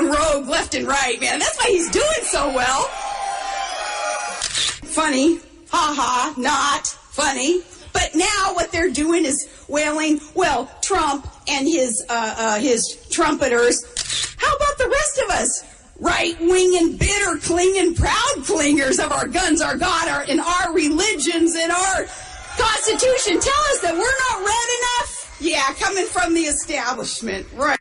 going 0.00 0.12
rogue 0.12 0.48
left 0.48 0.74
and 0.74 0.86
right, 0.86 1.20
man. 1.20 1.38
That's 1.38 1.56
why 1.58 1.70
he's 1.70 1.90
doing 1.90 2.22
so 2.22 2.52
well. 2.54 2.84
Funny, 4.84 5.38
ha 5.70 5.94
ha, 5.96 6.34
not 6.36 6.86
funny. 6.86 7.62
But 7.92 8.10
now 8.14 8.54
what 8.54 8.70
they're 8.72 8.90
doing 8.90 9.24
is 9.24 9.64
wailing. 9.68 10.20
Well, 10.34 10.70
Trump 10.82 11.26
and 11.48 11.66
his 11.66 12.04
uh, 12.08 12.34
uh, 12.38 12.60
his 12.60 13.06
trumpeters. 13.10 13.84
How 14.38 14.54
about 14.54 14.78
the 14.78 14.88
rest 14.88 15.22
of 15.24 15.30
us? 15.30 15.64
Right 15.98 16.40
wing 16.40 16.78
and 16.80 16.98
bitter 16.98 17.36
clinging 17.42 17.94
proud 17.94 18.36
clingers 18.38 19.04
of 19.04 19.12
our 19.12 19.28
guns, 19.28 19.60
our 19.60 19.76
God, 19.76 20.08
our 20.08 20.22
and 20.22 20.40
our 20.40 20.72
religions 20.72 21.54
and 21.54 21.70
our 21.70 22.06
Constitution 22.56 23.40
tell 23.40 23.64
us 23.72 23.80
that 23.80 23.92
we're 23.92 23.98
not 23.98 24.46
red 24.46 24.68
enough. 24.78 25.36
Yeah, 25.40 25.72
coming 25.74 26.06
from 26.06 26.34
the 26.34 26.42
establishment, 26.42 27.46
right? 27.54 27.79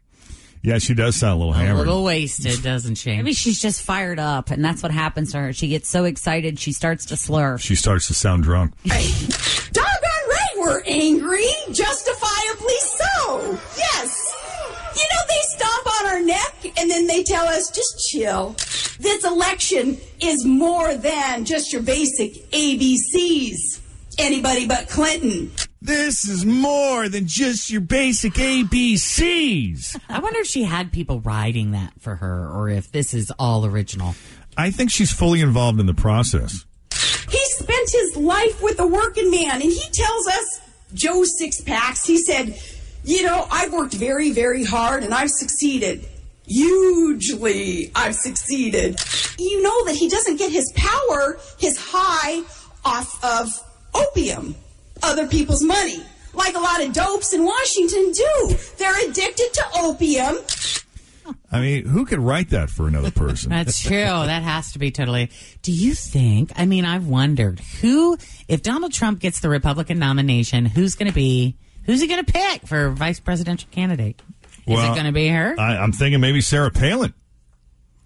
Yeah, 0.62 0.78
she 0.78 0.94
does 0.94 1.16
sound 1.16 1.42
a 1.42 1.46
little 1.46 1.54
A 1.54 1.74
little 1.74 2.04
wasted, 2.04 2.62
doesn't 2.62 2.96
she? 2.96 3.16
Maybe 3.16 3.34
she's 3.34 3.62
just 3.62 3.82
fired 3.82 4.20
up, 4.20 4.52
and 4.52 4.64
that's 4.64 4.84
what 4.84 4.92
happens 4.92 5.32
to 5.32 5.40
her. 5.40 5.54
She 5.54 5.70
gets 5.70 5.88
so 5.88 6.04
excited, 6.04 6.60
she 6.60 6.74
starts 6.74 7.06
to 7.08 7.18
slur. 7.18 7.58
She 7.58 7.76
starts 7.76 8.08
to 8.08 8.14
sound 8.14 8.44
drunk. 8.44 8.74
Doggone 8.84 9.94
right, 10.30 10.56
we're 10.58 10.84
angry, 10.86 11.46
justifiably 11.72 12.78
so. 12.82 13.58
Yes. 13.78 14.36
You 14.96 15.04
know, 15.04 15.22
they 15.30 15.42
stomp 15.44 16.02
on 16.02 16.08
our 16.08 16.22
neck 16.22 16.78
and 16.78 16.92
then 16.92 17.08
they 17.08 17.24
tell 17.24 17.46
us, 17.46 17.72
just 17.72 18.10
chill. 18.10 18.50
This 19.00 19.24
election 19.24 19.98
is 20.20 20.46
more 20.46 20.94
than 20.96 21.46
just 21.46 21.72
your 21.72 21.82
basic 21.84 22.34
ABCs. 22.52 23.80
Anybody 24.18 24.68
but 24.68 24.90
Clinton. 24.90 25.52
This 25.82 26.28
is 26.28 26.46
more 26.46 27.08
than 27.08 27.26
just 27.26 27.70
your 27.70 27.82
basic 27.82 28.34
ABCs. 28.34 29.98
I 30.10 30.20
wonder 30.20 30.40
if 30.40 30.48
she 30.48 30.64
had 30.64 30.92
people 30.92 31.22
writing 31.22 31.72
that 31.72 31.94
for 32.00 32.16
her, 32.16 32.50
or 32.50 32.70
if 32.70 32.92
this 32.92 33.14
is 33.14 33.32
all 33.40 33.66
original. 33.66 34.16
I 34.58 34.72
think 34.72 34.92
she's 34.92 35.12
fully 35.12 35.40
involved 35.40 35.80
in 35.80 35.86
the 35.86 35.94
process. 35.94 36.66
He 37.30 37.40
spent 37.46 37.90
his 37.92 38.18
life 38.18 38.62
with 38.62 38.80
a 38.80 38.88
working 38.88 39.32
man, 39.32 39.54
and 39.54 39.64
he 39.64 39.84
tells 39.94 40.28
us, 40.28 40.62
Joe 40.94 41.24
Six 41.24 41.62
Packs, 41.62 42.06
he 42.06 42.18
said, 42.18 42.60
You 43.06 43.24
know, 43.24 43.48
I've 43.50 43.72
worked 43.72 43.94
very, 43.94 44.32
very 44.32 44.66
hard 44.66 45.04
and 45.04 45.14
I've 45.14 45.30
succeeded. 45.30 46.06
Hugely, 46.46 47.92
I've 47.96 48.16
succeeded. 48.16 49.00
You 49.38 49.62
know 49.62 49.86
that 49.86 49.96
he 49.96 50.10
doesn't 50.10 50.38
get 50.38 50.52
his 50.52 50.72
power, 50.76 51.40
his 51.60 51.78
high, 51.80 52.42
off 52.84 53.24
of 53.24 53.48
OPM, 53.94 54.56
other 55.04 55.28
people's 55.28 55.64
money, 55.64 56.04
like 56.34 56.56
a 56.56 56.60
lot 56.60 56.84
of 56.84 56.94
dopes 56.94 57.34
in 57.34 57.44
Washington 57.46 58.12
do. 58.12 58.56
They're 58.78 59.10
addicted 59.10 59.54
to 59.54 59.62
OPM. 59.76 60.86
I 61.52 61.62
mean, 61.62 61.86
who 61.86 62.06
could 62.06 62.20
write 62.20 62.50
that 62.52 62.70
for 62.72 62.88
another 62.88 63.12
person? 63.12 63.52
That's 63.52 63.80
true. 63.82 63.94
that 64.00 64.42
has 64.42 64.72
to 64.74 64.80
be 64.80 64.90
totally. 64.90 65.30
Do 65.62 65.72
you 65.72 65.94
think? 65.94 66.52
I 66.56 66.66
mean, 66.66 66.86
I've 66.86 67.06
wondered 67.08 67.60
who, 67.82 68.18
if 68.48 68.64
Donald 68.64 68.94
Trump 68.94 69.20
gets 69.20 69.40
the 69.40 69.50
Republican 69.50 70.00
nomination, 70.00 70.66
who's 70.66 70.96
going 70.96 71.08
to 71.10 71.14
be, 71.14 71.56
who's 71.84 72.02
he 72.02 72.08
going 72.08 72.24
to 72.26 72.32
pick 72.34 72.66
for 72.68 72.90
vice 72.90 73.20
presidential 73.20 73.70
candidate? 73.72 74.20
Is 74.66 74.76
Well, 74.76 74.92
it 74.92 74.96
going 74.96 75.06
to 75.06 75.12
be 75.12 75.28
her? 75.30 75.56
I, 75.60 75.78
I'm 75.78 75.92
thinking 75.92 76.20
maybe 76.20 76.42
Sarah 76.42 76.72
Palin. 76.72 77.14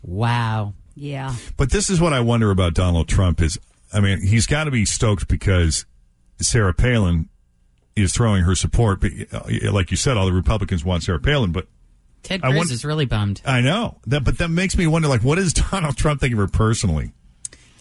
wow. 0.02 0.74
Yeah. 0.96 1.34
But 1.58 1.72
this 1.72 1.90
is 1.90 2.00
what 2.00 2.14
I 2.14 2.20
wonder 2.20 2.52
about 2.52 2.74
Donald 2.76 3.08
Trump 3.08 3.42
is, 3.42 3.58
I 3.92 4.00
mean, 4.00 4.22
he's 4.22 4.46
got 4.46 4.66
to 4.66 4.72
be 4.72 4.86
stoked 4.86 5.28
because 5.28 5.86
Sarah 6.40 6.74
Palin 6.74 7.30
is 7.96 8.14
throwing 8.14 8.44
her 8.44 8.56
support. 8.56 9.00
But 9.02 9.12
uh, 9.32 9.72
like 9.72 9.92
you 9.92 9.98
said, 9.98 10.18
all 10.18 10.26
the 10.26 10.34
Republicans 10.34 10.84
want 10.84 11.04
Sarah 11.04 11.20
Palin, 11.20 11.52
but 11.52 11.68
Ted 12.24 12.42
I 12.44 12.48
Cruz 12.48 12.58
wonder- 12.58 12.74
is 12.74 12.86
really 12.86 13.06
bummed. 13.06 13.42
I 13.46 13.62
know 13.62 14.00
that, 14.08 14.24
but 14.24 14.38
that 14.40 14.50
makes 14.50 14.78
me 14.78 14.88
wonder, 14.88 15.08
like, 15.08 15.24
what 15.24 15.36
does 15.36 15.54
Donald 15.72 15.98
Trump 15.98 16.22
think 16.22 16.34
of 16.34 16.40
her 16.40 16.48
personally? 16.48 17.12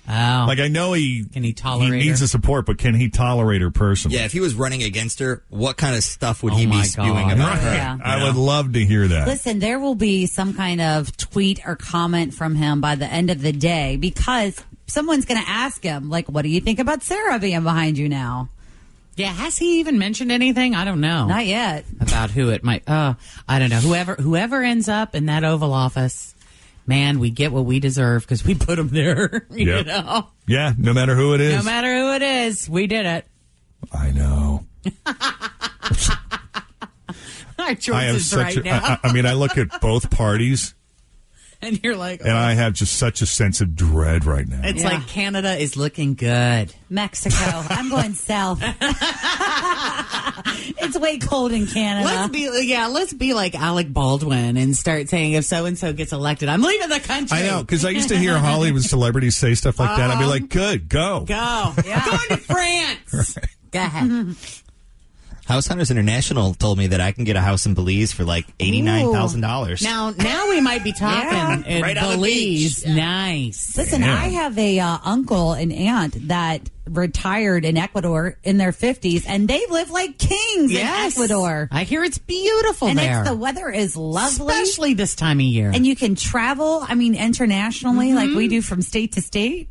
Oh. 0.09 0.45
Like 0.49 0.59
I 0.59 0.67
know 0.67 0.95
he 0.95 1.25
Can 1.33 1.45
he 1.45 1.53
tolerate 1.53 2.03
he 2.03 2.09
needs 2.09 2.19
her? 2.19 2.25
the 2.25 2.29
support, 2.29 2.67
but 2.67 2.77
can 2.77 2.93
he 2.95 3.09
tolerate 3.09 3.61
her 3.63 3.71
personally? 3.71 4.17
Yeah, 4.17 4.25
if 4.25 4.33
he 4.33 4.41
was 4.41 4.53
running 4.57 4.83
against 4.83 5.21
her, 5.21 5.45
what 5.49 5.77
kind 5.77 5.95
of 5.95 6.03
stuff 6.03 6.43
would 6.43 6.55
Oh 6.55 6.57
he 6.57 6.67
my 6.67 6.81
be 6.81 6.87
spewing 6.89 7.13
God. 7.29 7.33
about 7.35 7.59
her? 7.61 7.73
Yeah. 7.73 7.99
I 8.05 8.25
would 8.25 8.35
love 8.35 8.73
to 8.73 8.85
hear 8.85 9.07
that. 9.07 9.29
Listen, 9.29 9.61
there 9.61 9.79
will 9.79 9.95
be 9.95 10.27
some 10.27 10.55
kind 10.55 10.81
of 10.81 11.17
tweet 11.17 11.65
or 11.65 11.77
comment 11.77 12.35
from 12.35 12.57
him 12.57 12.81
by 12.81 12.97
the 12.97 13.07
end 13.07 13.31
of 13.31 13.43
the 13.43 13.53
day 13.53 13.97
because 13.97 14.61
someone's 14.87 15.25
going 15.25 15.41
to 15.43 15.49
ask 15.49 15.83
him, 15.83 16.11
like, 16.11 16.29
what 16.29 16.43
do 16.43 16.49
you 16.49 16.61
think 16.61 16.79
about 16.79 17.03
Sarah 17.03 17.39
being 17.39 17.63
behind 17.63 17.99
you 17.99 18.09
now? 18.09 18.49
Yeah, 19.17 19.27
has 19.33 19.59
he 19.59 19.81
even 19.81 19.99
mentioned 19.99 20.33
anything? 20.33 20.75
I 20.75 20.85
don't 20.87 21.01
know. 21.03 21.27
Not 21.27 21.45
yet. 21.47 21.85
About 22.01 22.31
who 22.31 22.49
it 22.49 22.65
might. 22.65 22.83
Oh, 22.89 23.15
I 23.47 23.59
don't 23.59 23.69
know. 23.69 23.81
Whoever 23.81 24.15
whoever 24.15 24.63
ends 24.63 24.89
up 24.89 25.15
in 25.15 25.27
that 25.27 25.45
Oval 25.45 25.75
Office, 25.75 26.35
man, 26.87 27.19
we 27.19 27.29
get 27.31 27.53
what 27.53 27.67
we 27.67 27.79
deserve 27.79 28.23
because 28.23 28.43
we 28.43 28.55
put 28.55 28.79
him 28.79 28.89
there. 28.89 29.47
You 29.51 29.67
Yep. 29.67 29.87
know, 29.87 30.29
Yeah, 30.47 30.73
no 30.79 30.95
matter 30.95 31.15
who 31.15 31.35
it 31.35 31.43
is. 31.43 31.55
no 31.55 31.63
matter 31.63 31.93
who 31.95 32.13
it 32.15 32.23
is, 32.23 32.71
we 32.71 32.87
did 32.87 33.05
it. 33.05 33.27
I 33.93 34.13
know. 34.13 34.65
Our 37.59 37.67
I 37.67 37.69
have 37.69 37.79
choices 37.81 38.31
such. 38.31 38.43
right 38.43 38.57
a, 38.57 38.63
now, 38.63 38.81
I, 38.83 39.09
I 39.09 39.13
mean, 39.13 39.27
I 39.27 39.35
look 39.35 39.57
at 39.59 39.81
both 39.81 40.11
parties, 40.11 40.75
and 41.67 41.83
you're 41.83 41.97
like, 41.97 42.21
and 42.21 42.33
I 42.33 42.53
oh. 42.53 42.57
have 42.57 42.73
just 42.73 42.95
such 42.95 43.23
a 43.23 43.27
sense 43.27 43.61
of 43.61 43.77
dread 43.77 44.25
right 44.25 44.47
now. 44.47 44.63
it's 44.65 44.83
Yeah. 44.83 44.89
like 44.89 45.07
Canada 45.07 45.57
is 45.57 45.77
looking 45.77 46.15
good. 46.15 46.75
Mexico. 46.91 47.37
I'm 47.71 47.89
going 47.89 48.15
south. 48.15 48.59
it's 50.79 50.99
way 50.99 51.19
cold 51.19 51.53
in 51.53 51.69
Canada. 51.69 52.05
Let's 52.07 52.33
be 52.33 52.67
yeah, 52.67 52.89
let's 52.89 53.13
be 53.13 53.33
like 53.33 53.55
Alec 53.55 53.93
Baldwin 53.93 54.57
and 54.57 54.77
start 54.77 55.09
saying 55.09 55.33
if 55.35 55.45
so 55.45 55.65
and 55.65 55.79
so 55.79 55.93
gets 55.93 56.13
elected, 56.13 56.49
I'm 56.49 56.63
leaving 56.63 56.89
the 56.89 56.99
country. 57.01 57.39
I 57.39 57.47
know 57.47 57.61
because 57.63 57.85
I 57.85 57.91
used 57.91 58.09
to 58.09 58.19
hear 58.19 58.37
Hollywood 58.39 58.83
celebrities 58.83 59.37
say 59.37 59.55
stuff 59.55 59.79
like 59.79 59.97
that. 59.97 60.11
I'd 60.11 60.19
be 60.19 60.25
um, 60.25 60.31
like, 60.31 60.49
"Good, 60.49 60.89
go." 60.89 61.21
Go. 61.21 61.35
I'm 61.35 61.75
going 61.77 62.29
to 62.31 62.37
France. 62.39 63.39
Go 63.71 63.79
ahead. 63.79 64.37
House 65.47 65.67
Hunters 65.67 65.91
International 65.91 66.55
told 66.55 66.79
me 66.79 66.87
that 66.89 67.01
I 67.01 67.11
can 67.13 67.25
get 67.25 67.35
a 67.37 67.41
house 67.41 67.67
in 67.67 67.75
Belize 67.75 68.13
for 68.13 68.25
like 68.25 68.47
eighty 68.61 68.81
nine 68.81 69.13
thousand 69.13 69.41
dollars. 69.41 69.83
Now, 69.83 70.11
now 70.11 70.49
we 70.49 70.61
might 70.61 70.85
be 70.85 70.93
talking 70.93 71.65
in 71.67 71.83
Right 71.83 71.97
Belize. 71.97 72.87
Nice. 72.87 73.77
Listen, 73.77 74.03
I 74.05 74.29
have 74.29 74.57
a 74.57 74.79
uh, 74.79 74.99
uncle 75.05 75.53
and 75.53 75.73
aunt 75.73 76.29
that 76.29 76.71
retired 76.87 77.65
in 77.65 77.77
Ecuador 77.77 78.37
in 78.43 78.57
their 78.59 78.73
50s, 78.73 79.25
and 79.27 79.47
they 79.47 79.65
live 79.69 79.91
like 79.91 80.19
kings 80.19 80.73
Yes. 80.73 81.17
in 81.17 81.23
Ecuador. 81.23 81.69
I 81.71 81.85
hear 81.85 82.03
it's 82.05 82.19
beautiful 82.19 82.89
and 82.89 82.99
there. 82.99 83.21
it's 83.21 83.29
the 83.31 83.37
weather 83.37 83.69
is 83.69 83.97
lovely, 83.97 84.53
Especially 84.53 84.95
this 84.95 85.15
time 85.15 85.39
of 85.39 85.45
year. 85.45 85.71
and 85.73 85.87
you 85.87 85.95
can 85.97 86.15
travel. 86.17 86.85
I 86.89 86.95
mean, 86.95 87.15
internationally, 87.15 88.13
like 88.15 88.29
Mm-hmm. 88.29 88.37
we 88.37 88.49
do 88.49 88.63
from 88.63 88.81
state 88.83 89.13
to 89.13 89.21
state. 89.23 89.69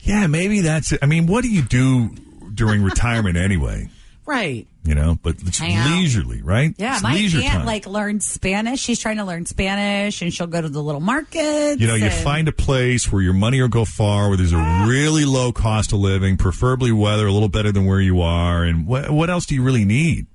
Yeah, 0.00 0.26
maybe 0.26 0.60
that's 0.62 0.92
it. 0.92 1.00
I 1.02 1.06
mean, 1.06 1.26
what 1.26 1.42
do 1.42 1.50
you 1.50 1.62
do 1.62 2.10
during 2.54 2.82
retirement 2.92 3.36
anyway? 3.36 3.88
Right. 4.30 4.66
You 4.82 4.94
know, 4.94 5.18
but 5.22 5.36
it's 5.42 5.60
leisurely, 5.60 6.40
right? 6.40 6.74
Yeah, 6.78 6.94
It's 6.94 7.02
my 7.02 7.12
leisure 7.12 7.38
aunt 7.40 7.48
time. 7.48 7.66
like 7.66 7.86
learned 7.86 8.22
Spanish. 8.22 8.80
She's 8.80 8.98
trying 8.98 9.18
to 9.18 9.24
learn 9.24 9.44
Spanish, 9.44 10.22
and 10.22 10.32
she'll 10.32 10.46
go 10.46 10.60
to 10.60 10.70
the 10.70 10.82
little 10.82 11.02
markets. 11.02 11.80
You 11.80 11.86
know, 11.86 11.94
you 11.94 12.06
and- 12.06 12.24
find 12.24 12.48
a 12.48 12.52
place 12.52 13.12
where 13.12 13.20
your 13.20 13.34
money 13.34 13.60
will 13.60 13.68
go 13.68 13.84
far, 13.84 14.28
where 14.28 14.38
there's 14.38 14.54
a 14.54 14.84
really 14.88 15.26
low 15.26 15.52
cost 15.52 15.92
of 15.92 15.98
living, 15.98 16.38
preferably 16.38 16.92
weather 16.92 17.26
a 17.26 17.32
little 17.32 17.50
better 17.50 17.72
than 17.72 17.84
where 17.84 18.00
you 18.00 18.22
are. 18.22 18.64
And 18.64 18.86
what, 18.86 19.10
what 19.10 19.28
else 19.28 19.44
do 19.44 19.54
you 19.54 19.62
really 19.62 19.84
need? 19.84 20.26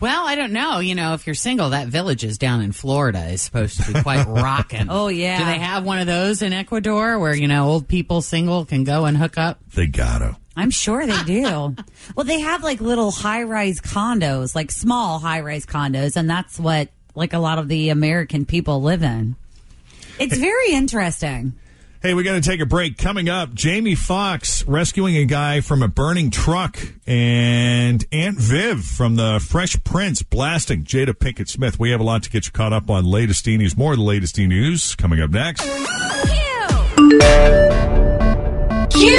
Well, 0.00 0.26
I 0.26 0.34
don't 0.34 0.52
know. 0.52 0.80
You 0.80 0.94
know, 0.94 1.14
if 1.14 1.26
you're 1.26 1.34
single, 1.34 1.70
that 1.70 1.88
Villages 1.88 2.36
down 2.36 2.60
in 2.60 2.72
Florida 2.72 3.26
is 3.28 3.42
supposed 3.42 3.82
to 3.82 3.92
be 3.92 4.02
quite 4.02 4.24
rocking. 4.28 4.88
Oh, 4.90 5.08
yeah. 5.08 5.38
Do 5.38 5.44
they 5.44 5.58
have 5.58 5.84
one 5.84 5.98
of 5.98 6.06
those 6.06 6.42
in 6.42 6.52
Ecuador 6.52 7.18
where 7.18 7.34
you 7.34 7.48
know 7.48 7.68
old 7.68 7.88
people 7.88 8.20
single 8.20 8.64
can 8.64 8.84
go 8.84 9.04
and 9.04 9.16
hook 9.16 9.38
up? 9.38 9.60
They 9.74 9.86
gotta. 9.86 10.36
I'm 10.56 10.70
sure 10.70 11.06
they 11.06 11.22
do. 11.24 11.74
well, 12.16 12.24
they 12.24 12.40
have 12.40 12.62
like 12.62 12.80
little 12.80 13.10
high 13.10 13.42
rise 13.42 13.80
condos, 13.80 14.54
like 14.54 14.70
small 14.70 15.18
high 15.18 15.40
rise 15.40 15.66
condos, 15.66 16.16
and 16.16 16.28
that's 16.28 16.58
what 16.58 16.88
like 17.14 17.32
a 17.32 17.38
lot 17.38 17.58
of 17.58 17.68
the 17.68 17.90
American 17.90 18.44
people 18.44 18.82
live 18.82 19.02
in. 19.02 19.36
It's 20.18 20.36
very 20.36 20.72
interesting. 20.72 21.54
Hey, 22.04 22.12
we 22.12 22.22
got 22.22 22.34
to 22.34 22.42
take 22.42 22.60
a 22.60 22.66
break. 22.66 22.98
Coming 22.98 23.30
up, 23.30 23.54
Jamie 23.54 23.94
Foxx 23.94 24.62
rescuing 24.66 25.16
a 25.16 25.24
guy 25.24 25.62
from 25.62 25.82
a 25.82 25.88
burning 25.88 26.30
truck, 26.30 26.76
and 27.06 28.04
Aunt 28.12 28.38
Viv 28.38 28.84
from 28.84 29.16
the 29.16 29.42
Fresh 29.42 29.82
Prince 29.84 30.22
blasting 30.22 30.84
Jada 30.84 31.14
Pinkett 31.14 31.48
Smith. 31.48 31.80
We 31.80 31.92
have 31.92 32.00
a 32.00 32.02
lot 32.02 32.22
to 32.24 32.30
get 32.30 32.44
you 32.44 32.52
caught 32.52 32.74
up 32.74 32.90
on 32.90 33.06
latest 33.06 33.48
E 33.48 33.56
news. 33.56 33.74
More 33.74 33.92
of 33.92 33.98
the 33.98 34.04
latest 34.04 34.38
E 34.38 34.46
news 34.46 34.94
coming 34.96 35.18
up 35.22 35.30
next. 35.30 35.62
Q. 38.90 39.16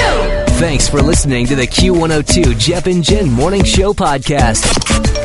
Thanks 0.59 0.87
for 0.87 1.01
listening 1.01 1.47
to 1.47 1.55
the 1.55 1.65
Q102 1.65 2.59
Jeff 2.59 2.85
and 2.85 3.03
Jen 3.03 3.31
Morning 3.31 3.63
Show 3.63 3.95
podcast. 3.95 5.24